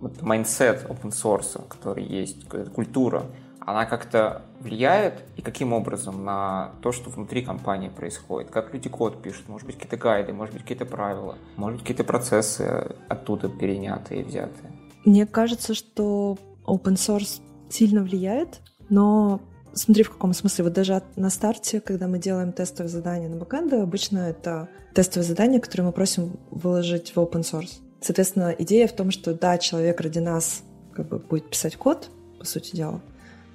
[0.00, 3.26] вот mindset open source, который есть, культура,
[3.60, 8.50] она как-то влияет и каким образом на то, что внутри компании происходит?
[8.50, 9.48] Как люди код пишут?
[9.48, 14.24] Может быть, какие-то гайды, может быть, какие-то правила, может быть, какие-то процессы оттуда перенятые и
[14.24, 14.72] взятые?
[15.04, 19.40] Мне кажется, что open source сильно влияет, но
[19.74, 20.64] Смотри, в каком смысле.
[20.64, 25.60] Вот даже на старте, когда мы делаем тестовые задания на бэкэнде, обычно это тестовые задания,
[25.60, 27.80] которые мы просим выложить в open source.
[28.00, 32.44] Соответственно, идея в том, что да, человек ради нас как бы будет писать код, по
[32.44, 33.00] сути дела,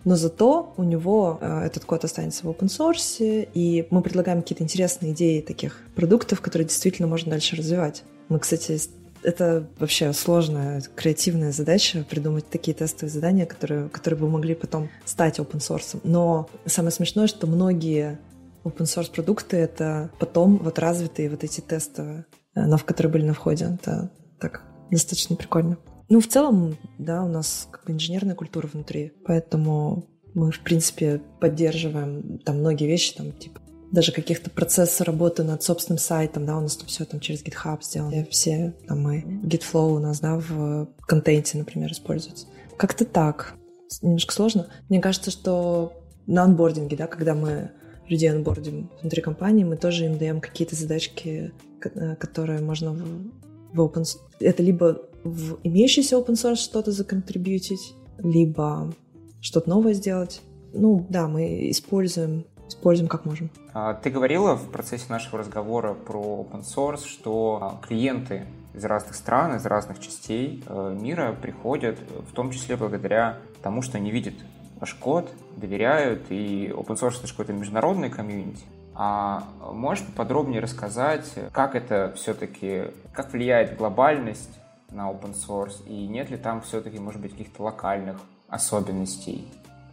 [0.06, 4.63] но зато у него э, этот код останется в open source, и мы предлагаем какие-то
[4.63, 8.03] интересные идеи таких продуктов, которые действительно можно дальше развивать.
[8.30, 8.80] Мы, кстати,
[9.27, 15.37] это вообще сложная, креативная задача придумать такие тестовые задания, которые, которые бы могли потом стать
[15.39, 15.99] open source.
[16.05, 18.19] Но самое смешное, что многие
[18.63, 23.33] open source продукты— это потом вот развитые вот эти тестовые, э, в которые были на
[23.33, 23.77] входе.
[23.81, 24.09] Это
[24.39, 25.77] так достаточно прикольно.
[26.07, 31.21] Ну, в целом, да, у нас как бы инженерная культура внутри, поэтому мы, в принципе,
[31.41, 33.59] поддерживаем там многие вещи, там, типа
[33.91, 37.82] даже каких-то процессов работы над собственным сайтом, да, у нас там все там через GitHub
[37.82, 42.47] сделано, все там мы, GitFlow у нас, да, в контенте, например, используется.
[42.78, 43.56] Как-то так.
[44.02, 44.67] Немножко сложно.
[44.89, 45.93] Мне кажется, что
[46.26, 47.71] на анбординге, да, когда мы
[48.10, 53.32] людей анбордим внутри компании, мы тоже им даем какие-то задачки, э, которые можно в,
[53.73, 54.06] в open
[54.39, 58.93] Это либо в имеющийся open source что-то законтрибьютить, либо
[59.41, 60.41] что-то новое сделать.
[60.73, 63.49] Ну, да, мы используем используем как можем.
[63.73, 69.15] А, ты говорила в процессе нашего разговора про open source, что а, клиенты из разных
[69.15, 71.97] стран, из разных частей э, мира приходят,
[72.30, 74.36] в том числе благодаря тому, что они видят
[74.80, 78.63] ваш код, доверяют, и open source это какой-то международный комьюнити.
[78.93, 84.60] А можешь подробнее рассказать, как это все-таки, как влияет глобальность
[84.91, 89.47] на open source, и нет ли там все-таки, может быть, каких-то локальных особенностей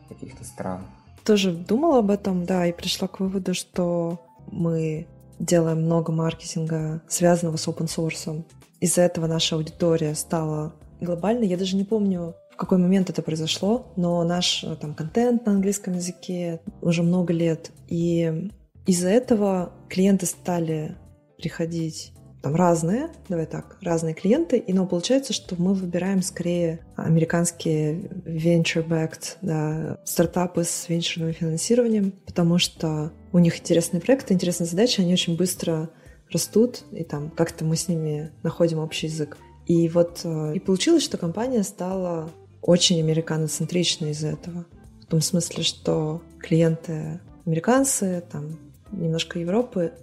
[0.08, 0.80] каких-то стран?
[1.24, 5.06] Тоже думала об этом, да, и пришла к выводу, что мы
[5.38, 8.44] делаем много маркетинга, связанного с open source.
[8.80, 11.48] Из-за этого наша аудитория стала глобальной.
[11.48, 15.94] Я даже не помню, в какой момент это произошло, но наш там контент на английском
[15.94, 17.72] языке уже много лет.
[17.88, 18.50] И
[18.86, 20.96] из-за этого клиенты стали
[21.38, 22.13] приходить
[22.44, 29.38] там разные, давай так, разные клиенты, и но получается, что мы выбираем скорее американские venture-backed
[29.40, 35.38] да, стартапы с венчурным финансированием, потому что у них интересные проекты, интересные задачи, они очень
[35.38, 35.88] быстро
[36.30, 39.38] растут, и там как-то мы с ними находим общий язык.
[39.64, 42.30] И вот э, и получилось, что компания стала
[42.60, 44.66] очень американоцентричной из-за этого.
[45.00, 48.58] В том смысле, что клиенты американцы, там
[48.92, 49.94] немножко Европы,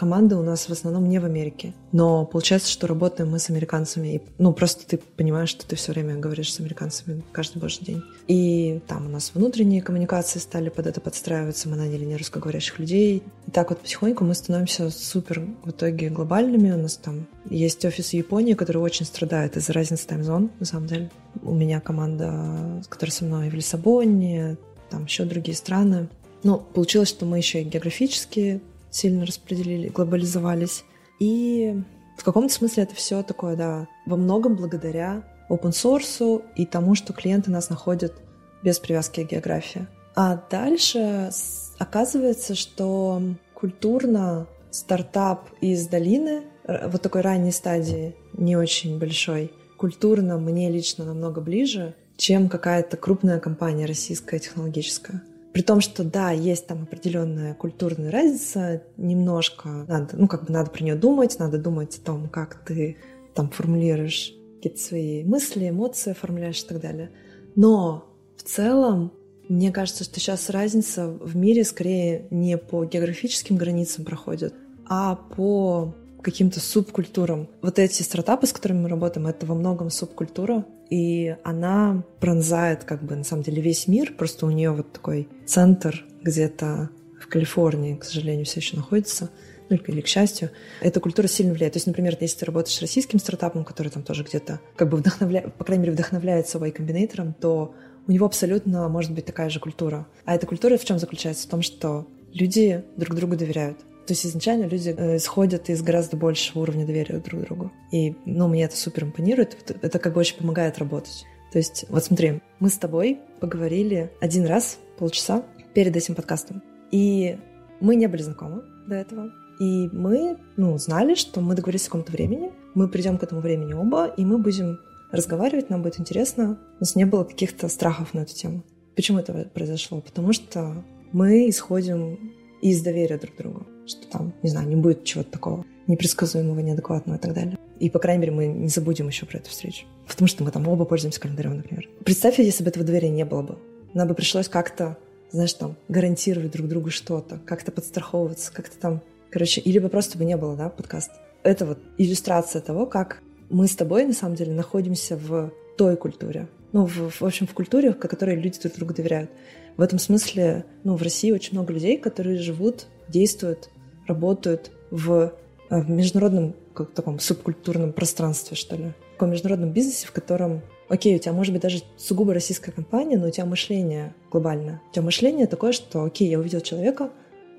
[0.00, 1.74] команда у нас в основном не в Америке.
[1.92, 4.14] Но получается, что работаем мы с американцами.
[4.14, 8.02] И, ну, просто ты понимаешь, что ты все время говоришь с американцами каждый божий день.
[8.26, 11.68] И там у нас внутренние коммуникации стали под это подстраиваться.
[11.68, 13.22] Мы наняли не русскоговорящих людей.
[13.46, 16.72] И так вот потихоньку мы становимся супер в итоге глобальными.
[16.72, 20.86] У нас там есть офис в Японии, который очень страдает из-за разницы тайм-зон, на самом
[20.86, 21.10] деле.
[21.42, 24.56] У меня команда, которая со мной в Лиссабоне,
[24.88, 26.08] там еще другие страны.
[26.42, 30.84] Ну, получилось, что мы еще и географически сильно распределили, глобализовались.
[31.18, 31.82] И
[32.16, 37.12] в каком-то смысле это все такое, да, во многом благодаря open source и тому, что
[37.12, 38.14] клиенты нас находят
[38.62, 39.86] без привязки к географии.
[40.14, 41.30] А дальше
[41.78, 43.22] оказывается, что
[43.54, 51.40] культурно стартап из долины, вот такой ранней стадии, не очень большой, культурно мне лично намного
[51.40, 55.22] ближе, чем какая-то крупная компания российская технологическая.
[55.52, 60.70] При том, что да, есть там определенная культурная разница, немножко надо, ну как бы надо
[60.70, 62.98] про нее думать, надо думать о том, как ты
[63.34, 67.10] там формулируешь какие-то свои мысли, эмоции оформляешь и так далее.
[67.56, 68.04] Но
[68.36, 69.12] в целом,
[69.48, 74.54] мне кажется, что сейчас разница в мире скорее не по географическим границам проходит,
[74.86, 77.48] а по каким-то субкультурам.
[77.62, 83.02] Вот эти стартапы, с которыми мы работаем, это во многом субкультура, и она пронзает как
[83.02, 87.94] бы на самом деле весь мир, просто у нее вот такой центр где-то в Калифорнии,
[87.94, 89.30] к сожалению, все еще находится,
[89.68, 90.50] ну или к счастью,
[90.80, 91.74] эта культура сильно влияет.
[91.74, 94.96] То есть, например, если ты работаешь с российским стартапом, который там тоже где-то как бы
[94.96, 97.72] вдохновляет, по крайней мере, вдохновляется Y Combinator, то
[98.08, 100.08] у него абсолютно может быть такая же культура.
[100.24, 101.46] А эта культура в чем заключается?
[101.46, 103.78] В том, что люди друг другу доверяют.
[104.10, 107.70] То есть изначально люди э, исходят из гораздо большего уровня доверия друг к другу.
[107.92, 109.56] И, ну, мне это супер импонирует.
[109.82, 111.26] Это как бы очень помогает работать.
[111.52, 115.44] То есть, вот смотри, мы с тобой поговорили один раз, полчаса,
[115.74, 116.60] перед этим подкастом.
[116.90, 117.38] И
[117.78, 119.30] мы не были знакомы до этого.
[119.60, 123.74] И мы, ну, знали, что мы договорились о каком-то времени, мы придем к этому времени
[123.74, 124.80] оба, и мы будем
[125.12, 126.58] разговаривать, нам будет интересно.
[126.78, 128.64] У нас не было каких-то страхов на эту тему.
[128.96, 130.00] Почему это произошло?
[130.00, 135.04] Потому что мы исходим из доверия друг к другу что там, не знаю, не будет
[135.04, 137.58] чего-то такого непредсказуемого, неадекватного и так далее.
[137.78, 139.86] И, по крайней мере, мы не забудем еще про эту встречу.
[140.06, 141.88] Потому что мы там оба пользуемся календарем, например.
[142.04, 143.58] Представь, если бы этого доверия не было бы.
[143.94, 144.96] Нам бы пришлось как-то,
[145.32, 150.24] знаешь, там, гарантировать друг другу что-то, как-то подстраховываться, как-то там, короче, или бы просто бы
[150.24, 151.10] не было, да, подкаст.
[151.42, 156.48] Это вот иллюстрация того, как мы с тобой, на самом деле, находимся в той культуре.
[156.72, 159.30] Ну, в, в общем, в культуре, в которой люди друг другу доверяют.
[159.76, 163.70] В этом смысле, ну, в России очень много людей, которые живут, действуют
[164.06, 165.32] работают в,
[165.70, 168.92] э, в международном как таком субкультурном пространстве, что ли.
[169.10, 173.16] В таком международном бизнесе, в котором окей, у тебя может быть даже сугубо российская компания,
[173.16, 174.82] но у тебя мышление глобальное.
[174.90, 177.10] У тебя мышление такое, что окей, я увидел человека,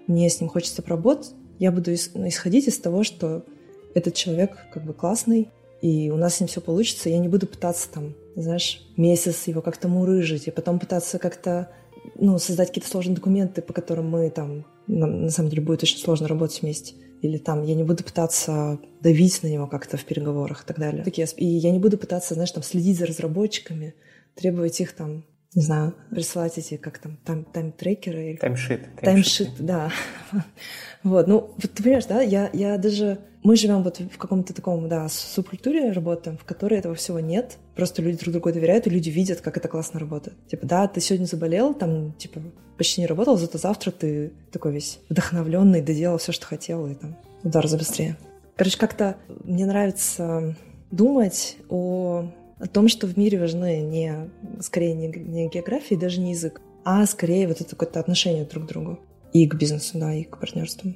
[0.08, 3.46] мне с ним хочется поработать, я буду ну, исходить из того, что
[3.94, 5.50] этот человек как бы классный,
[5.82, 9.62] и у нас с ним все получится, я не буду пытаться там, знаешь, месяц его
[9.62, 11.70] как-то мурыжить, и потом пытаться как-то
[12.16, 16.00] ну, создать какие-то сложные документы, по которым мы там, нам, на самом деле, будет очень
[16.00, 16.96] сложно работать вместе.
[17.22, 21.04] Или там я не буду пытаться давить на него как-то в переговорах и так далее.
[21.38, 23.94] И я не буду пытаться, знаешь, там следить за разработчиками,
[24.36, 28.38] требовать их там не знаю, присылать эти, как там, тайм, тайм-трекеры.
[28.40, 28.82] Таймшит.
[29.02, 29.92] Таймшит, да.
[31.04, 33.20] вот, ну, вот ты понимаешь, да, я, я даже...
[33.44, 37.58] Мы живем вот в каком-то таком, да, субкультуре работаем, в которой этого всего нет.
[37.76, 40.38] Просто люди друг другу доверяют, и люди видят, как это классно работает.
[40.48, 42.40] Типа, да, ты сегодня заболел, там, типа,
[42.78, 47.18] почти не работал, зато завтра ты такой весь вдохновленный, доделал все, что хотел, и там
[47.44, 48.16] удар за быстрее.
[48.56, 50.56] Короче, как-то мне нравится
[50.92, 56.32] думать о о том, что в мире важны не, скорее не, не география, даже не
[56.32, 59.00] язык, а скорее вот это какое-то отношение друг к другу.
[59.34, 60.94] И к бизнесу, да, и к партнерству.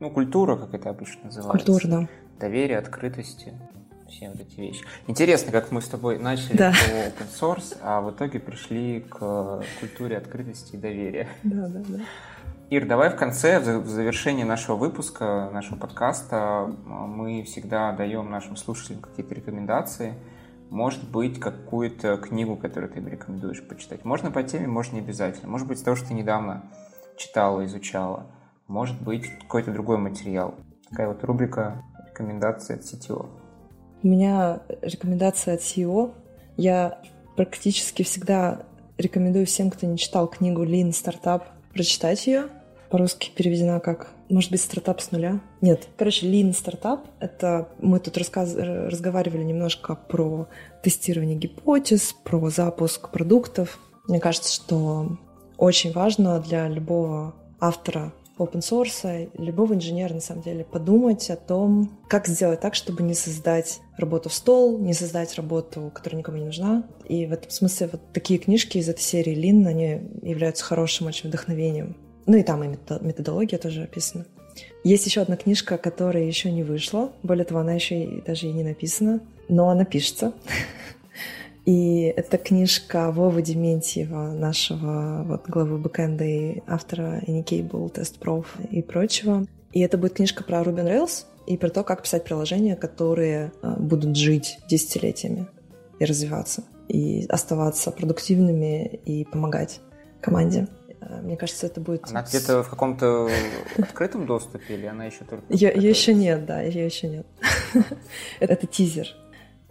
[0.00, 1.50] Ну, культура, как это обычно называется.
[1.50, 2.08] Культура, да.
[2.38, 3.54] Доверие, открытости,
[4.08, 4.84] все вот эти вещи.
[5.06, 6.72] Интересно, как мы с тобой начали да.
[6.72, 11.28] по open source, а в итоге пришли к культуре открытости и доверия.
[11.42, 12.00] Да, да, да.
[12.70, 19.00] Ир, давай в конце, в завершении нашего выпуска, нашего подкаста, мы всегда даем нашим слушателям
[19.00, 20.12] какие-то рекомендации–
[20.70, 24.04] может быть, какую-то книгу, которую ты им рекомендуешь почитать.
[24.04, 25.48] Можно по теме, может не обязательно.
[25.48, 26.64] Может быть, того, что ты недавно
[27.16, 28.26] читала, изучала.
[28.66, 30.54] Может быть, какой-то другой материал.
[30.90, 33.28] Такая вот рубрика рекомендации от CTO.
[34.02, 36.12] У меня рекомендация от CEO.
[36.56, 37.00] Я
[37.36, 38.62] практически всегда
[38.98, 41.42] рекомендую всем, кто не читал книгу Lean Startup,
[41.72, 42.48] прочитать ее.
[42.90, 45.40] По-русски переведена как может быть, стартап с нуля?
[45.62, 45.88] Нет.
[45.96, 48.54] Короче, Lean стартап— это мы тут рассказ...
[48.54, 50.48] разговаривали немножко про
[50.82, 53.78] тестирование гипотез, про запуск продуктов.
[54.06, 55.18] Мне кажется, что
[55.56, 61.98] очень важно для любого автора open source, любого инженера, на самом деле, подумать о том,
[62.08, 66.44] как сделать так, чтобы не создать работу в стол, не создать работу, которая никому не
[66.44, 66.88] нужна.
[67.08, 71.28] И в этом смысле вот такие книжки из этой серии Лин, они являются хорошим очень
[71.28, 71.96] вдохновением.
[72.26, 74.26] Ну и там и методология тоже описана.
[74.84, 77.12] Есть еще одна книжка, которая еще не вышла.
[77.22, 80.32] Более того, она еще и, даже и не написана, но она пишется.
[81.68, 89.46] И это книжка Вовы Дементьева, нашего вот, главы бэкэнда и автора Anycable, TestProf и прочего.
[89.72, 93.52] И это будет книжка про Ruby on Rails и про то, как писать приложения, которые
[93.60, 95.46] а, будут жить десятилетиями
[95.98, 99.80] и развиваться, и оставаться продуктивными и помогать
[100.22, 100.68] команде.
[101.00, 102.06] А, мне кажется, это будет...
[102.08, 103.28] Она где-то в каком-то
[103.76, 105.44] открытом доступе или она еще только...
[105.52, 107.26] Ее еще нет, да, ее еще нет.
[108.40, 109.08] Это тизер.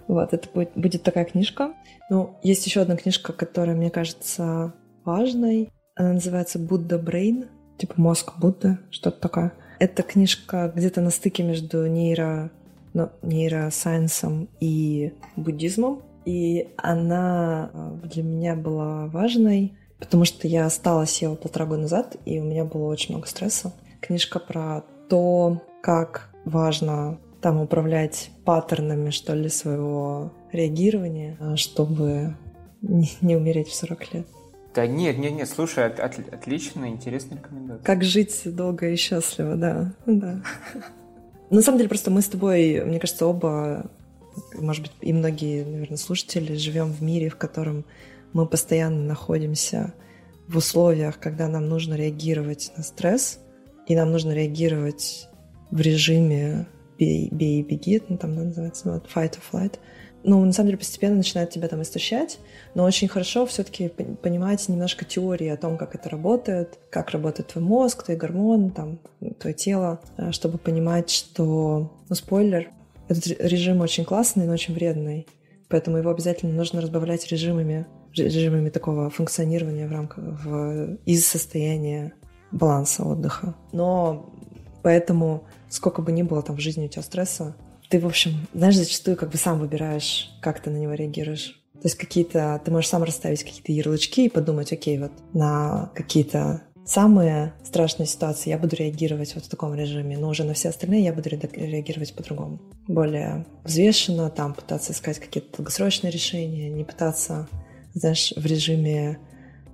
[0.08, 1.74] Вот, это будет, будет такая книжка.
[2.10, 5.70] Ну, есть еще одна книжка, которая мне кажется важной.
[5.96, 7.46] Она называется Будда Брейн,
[7.78, 9.54] типа мозг Будда, что-то такое.
[9.80, 12.50] Это книжка где-то на стыке между нейро,
[12.94, 16.02] ну, нейросайенсом и буддизмом.
[16.26, 22.18] И она а, для меня была важной, потому что я стала SEO полтора года назад,
[22.26, 23.74] и у меня было очень много стресса.
[24.02, 32.36] Книжка про то, как важно там управлять паттернами, что ли, своего реагирования, а, чтобы
[32.82, 34.28] не, не умереть в 40 лет.
[34.76, 37.86] Да нет, нет, нет, слушай, от, от, отлично, интересная рекомендация.
[37.86, 40.42] Как жить долго и счастливо, да, да.
[41.50, 43.90] На самом деле, просто мы с тобой, мне кажется, оба,
[44.54, 47.86] может быть, и многие, наверное, слушатели, живем в мире, в котором
[48.34, 49.94] мы постоянно находимся
[50.50, 53.40] в условиях, когда нам нужно реагировать на стресс,
[53.88, 55.30] и нам нужно реагировать
[55.72, 56.68] в режиме
[56.98, 59.80] бей, бей, беги, ну, там называется, вот, fight or flight.
[60.24, 62.40] Ну, на самом деле, постепенно начинает тебя там истощать,
[62.74, 67.64] но очень хорошо все-таки понимать немножко теории о том, как это работает, как работает твой
[67.64, 69.00] мозг, твой гормон, там,
[69.40, 72.72] твое тело, э, чтобы понимать, что, ну, спойлер,
[73.08, 75.28] этот режим очень классный, но очень вредный,
[75.70, 82.14] поэтому его обязательно нужно разбавлять режимами, режимами такого функционирования в рамках, в, из состояния
[82.52, 83.56] баланса отдыха.
[83.72, 84.34] Но
[84.88, 87.58] поэтому сколько бы ни было там в жизни у тебя стресса,
[87.90, 91.62] ты, в общем, знаешь, зачастую как бы сам выбираешь, как ты на него реагируешь.
[91.74, 96.62] То есть какие-то, ты можешь сам расставить какие-то ярлычки и подумать, окей, вот на какие-то
[96.86, 101.04] самые страшные ситуации я буду реагировать вот в таком режиме, но уже на все остальные
[101.04, 102.62] я буду реагировать по-другому.
[102.88, 107.50] Более взвешенно, там пытаться искать какие-то долгосрочные решения, не пытаться,
[107.94, 109.20] знаешь, в режиме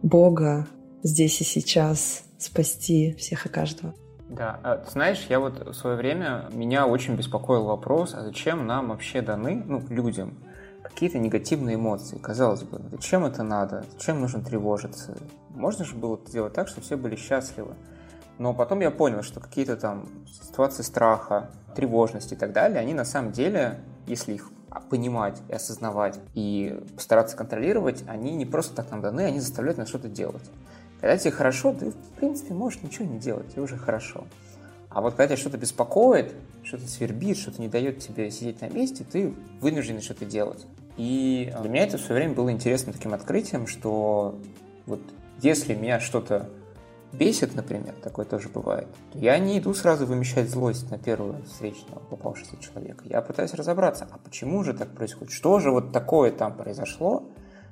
[0.01, 0.67] Бога
[1.03, 3.93] здесь и сейчас спасти всех и каждого.
[4.29, 8.89] Да, а, знаешь, я вот в свое время, меня очень беспокоил вопрос, а зачем нам
[8.89, 10.37] вообще даны, ну, людям,
[10.81, 12.17] какие-то негативные эмоции.
[12.17, 13.85] Казалось бы, зачем это надо?
[13.93, 15.17] Зачем нужно тревожиться?
[15.49, 17.75] Можно же было сделать так, чтобы все были счастливы.
[18.39, 23.05] Но потом я понял, что какие-то там ситуации страха, тревожности и так далее, они на
[23.05, 24.49] самом деле, если их
[24.89, 29.87] понимать и осознавать и постараться контролировать, они не просто так нам даны, они заставляют нас
[29.87, 30.43] что-то делать.
[31.03, 34.23] Когда тебе хорошо, ты, в принципе, можешь ничего не делать, тебе уже хорошо.
[34.87, 36.33] А вот когда тебя что-то беспокоит,
[36.63, 40.65] что-то свербит, что-то не дает тебе сидеть на месте, ты вынужден что-то делать.
[40.95, 44.39] И для меня это в свое время было интересным таким открытием, что
[44.85, 45.01] вот
[45.41, 46.49] если меня что-то
[47.11, 51.99] бесит, например, такое тоже бывает, то я не иду сразу вымещать злость на первого встречного
[51.99, 53.03] попавшегося человека.
[53.09, 55.33] Я пытаюсь разобраться, а почему же так происходит?
[55.33, 57.25] Что же вот такое там произошло,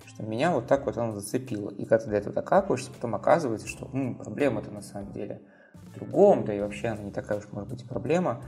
[0.08, 1.70] что меня вот так вот оно зацепило.
[1.72, 5.42] И когда ты до этого докапываешься, потом оказывается, что м, проблема-то на самом деле
[5.74, 8.44] в другом, да и вообще она не такая уж может быть и проблема,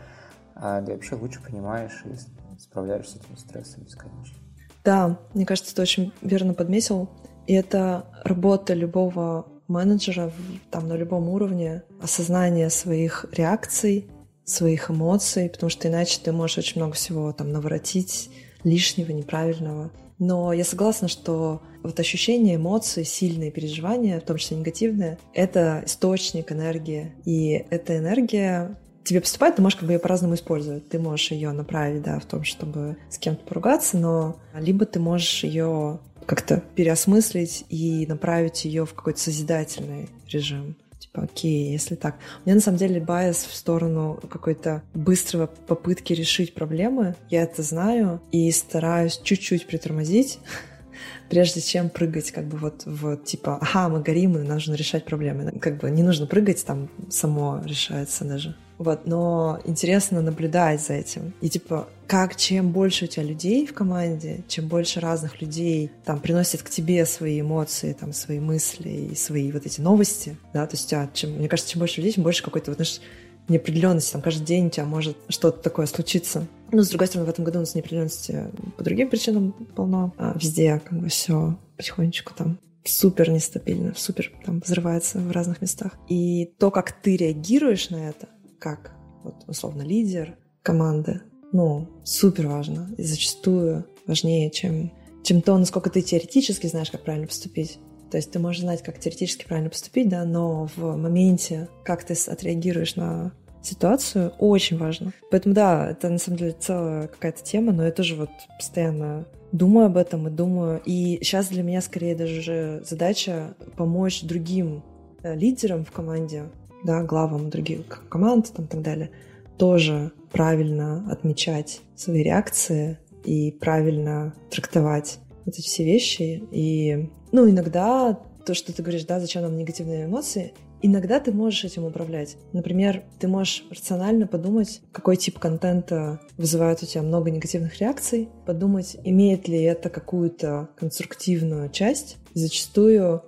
[0.55, 4.37] а, да вообще лучше понимаешь и справляешься с этим стрессом бесконечно.
[4.83, 7.09] Да, мне кажется, ты очень верно подметил.
[7.47, 10.31] И это работа любого менеджера
[10.71, 14.09] там на любом уровне, осознание своих реакций,
[14.45, 18.29] своих эмоций, потому что иначе ты можешь очень много всего там наворотить
[18.63, 19.91] лишнего, неправильного.
[20.23, 26.49] Но я согласна, что вот ощущение эмоций, сильные переживания, в том числе негативные, это источник
[26.51, 27.11] энергии.
[27.25, 30.87] И эта энергия тебе поступает, ты можешь как бы ее по-разному использовать.
[30.87, 35.43] Ты можешь ее направить, да, в том, чтобы с кем-то поругаться, но либо ты можешь
[35.43, 40.77] ее как-то переосмыслить и направить ее в какой-то созидательный режим.
[41.13, 42.15] Типа, окей, если так.
[42.43, 47.15] У меня на самом деле байс в сторону какой-то быстрого попытки решить проблемы.
[47.29, 50.39] Я это знаю и стараюсь чуть-чуть притормозить,
[51.29, 55.51] прежде чем прыгать как бы вот в типа, ага, мы горим, и нужно решать проблемы.
[55.59, 58.55] Как бы не нужно прыгать, там само решается даже.
[58.77, 61.33] Вот, но интересно наблюдать за этим.
[61.41, 66.19] И типа, как чем больше у тебя людей в команде, чем больше разных людей там
[66.19, 70.75] приносят к тебе свои эмоции, там свои мысли и свои вот эти новости, да, то
[70.75, 72.99] есть у тебя, чем, мне кажется, чем больше людей, чем больше какой-то вот, знаешь,
[73.47, 76.47] неопределенности, там каждый день у тебя может что-то такое случиться.
[76.71, 78.45] Но, с другой стороны, в этом году у нас неопределенности
[78.77, 80.13] по другим причинам полно.
[80.17, 85.93] А везде как бы все потихонечку там супер нестабильно, супер там взрывается в разных местах.
[86.09, 88.27] И то, как ты реагируешь на это,
[88.63, 88.93] как
[89.23, 92.89] вот условно лидер команды, ну, супер важно.
[92.97, 94.91] И зачастую важнее, чем,
[95.21, 97.77] чем то, насколько ты теоретически знаешь, как правильно поступить.
[98.09, 102.13] То есть ты можешь знать, как теоретически правильно поступить, да, но в моменте, как ты
[102.13, 105.11] отреагируешь на ситуацию, очень важно.
[105.29, 109.87] Поэтому да, это на самом деле целая какая-то тема, но я тоже вот постоянно думаю
[109.87, 110.81] об этом и думаю.
[110.85, 114.83] И сейчас для меня скорее даже задача помочь другим
[115.21, 116.45] э, лидерам в команде,
[116.83, 119.11] да, главам других команд там, и так далее,
[119.57, 126.43] тоже правильно отмечать свои реакции и правильно трактовать вот эти все вещи.
[126.51, 131.63] И, ну, иногда то, что ты говоришь, да, зачем нам негативные эмоции, иногда ты можешь
[131.63, 132.35] этим управлять.
[132.51, 138.97] Например, ты можешь рационально подумать, какой тип контента вызывает у тебя много негативных реакций, подумать,
[139.03, 142.17] имеет ли это какую-то конструктивную часть.
[142.33, 143.23] зачастую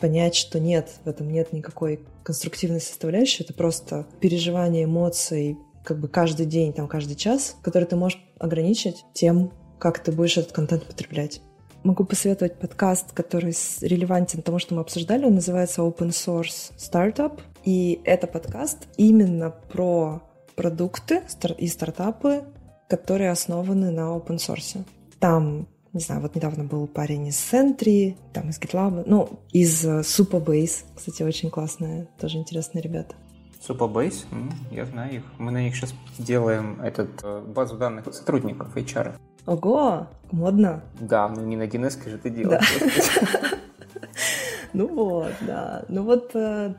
[0.00, 6.08] понять, что нет, в этом нет никакой конструктивной составляющей, это просто переживание эмоций как бы
[6.08, 10.84] каждый день, там, каждый час, который ты можешь ограничить тем, как ты будешь этот контент
[10.84, 11.40] потреблять.
[11.82, 15.24] Могу посоветовать подкаст, который релевантен тому, что мы обсуждали.
[15.24, 17.40] Он называется Open Source Startup.
[17.64, 20.22] И это подкаст именно про
[20.56, 21.22] продукты
[21.56, 22.44] и стартапы,
[22.88, 24.84] которые основаны на open source.
[25.18, 30.84] Там, не знаю, вот недавно был парень из Sentry, там из GitLab, ну, из Supabase,
[30.94, 33.14] кстати, очень классные, тоже интересные ребята.
[33.66, 34.24] Supabase,
[34.70, 35.22] я знаю их.
[35.38, 39.16] Мы на них сейчас делаем этот, э, базу данных сотрудников HR.
[39.46, 40.82] Ого, модно.
[40.98, 42.78] Да, ну не на 1 же ты делаешь.
[44.72, 45.84] Ну вот, да.
[45.88, 46.74] Ну вот э,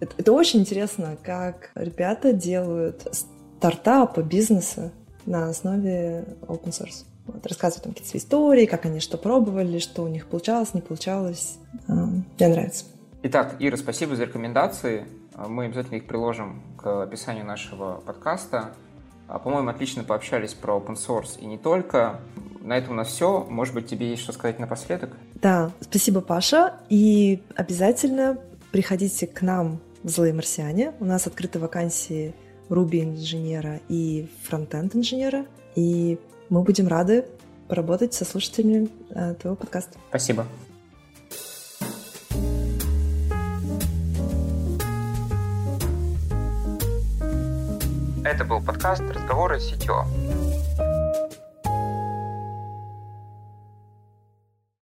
[0.00, 4.90] это очень интересно, как ребята делают стартапы, бизнесы
[5.24, 7.04] на основе open source.
[7.26, 10.80] Вот, рассказывают там какие-то свои истории, как они что пробовали, что у них получалось, не
[10.80, 11.58] получалось.
[11.86, 12.84] А, мне нравится.
[13.22, 15.06] Итак, Ира, спасибо за рекомендации.
[15.36, 18.72] Мы обязательно их приложим к описанию нашего подкаста.
[19.28, 22.20] А, по-моему, отлично пообщались про open source и не только.
[22.60, 23.46] На этом у нас все.
[23.48, 25.16] Может быть, тебе есть что сказать напоследок?
[25.34, 26.74] Да, спасибо, Паша.
[26.88, 28.38] И обязательно
[28.72, 30.92] приходите к нам в «Злые марсиане».
[31.00, 32.34] У нас открыты вакансии
[32.68, 35.46] Ruby инженера и фронтенд инженера.
[35.74, 36.18] И
[36.52, 37.24] мы будем рады
[37.66, 39.98] поработать со слушателями э, твоего подкаста.
[40.10, 40.46] Спасибо.
[48.22, 50.51] Это был подкаст «Разговоры с CTO».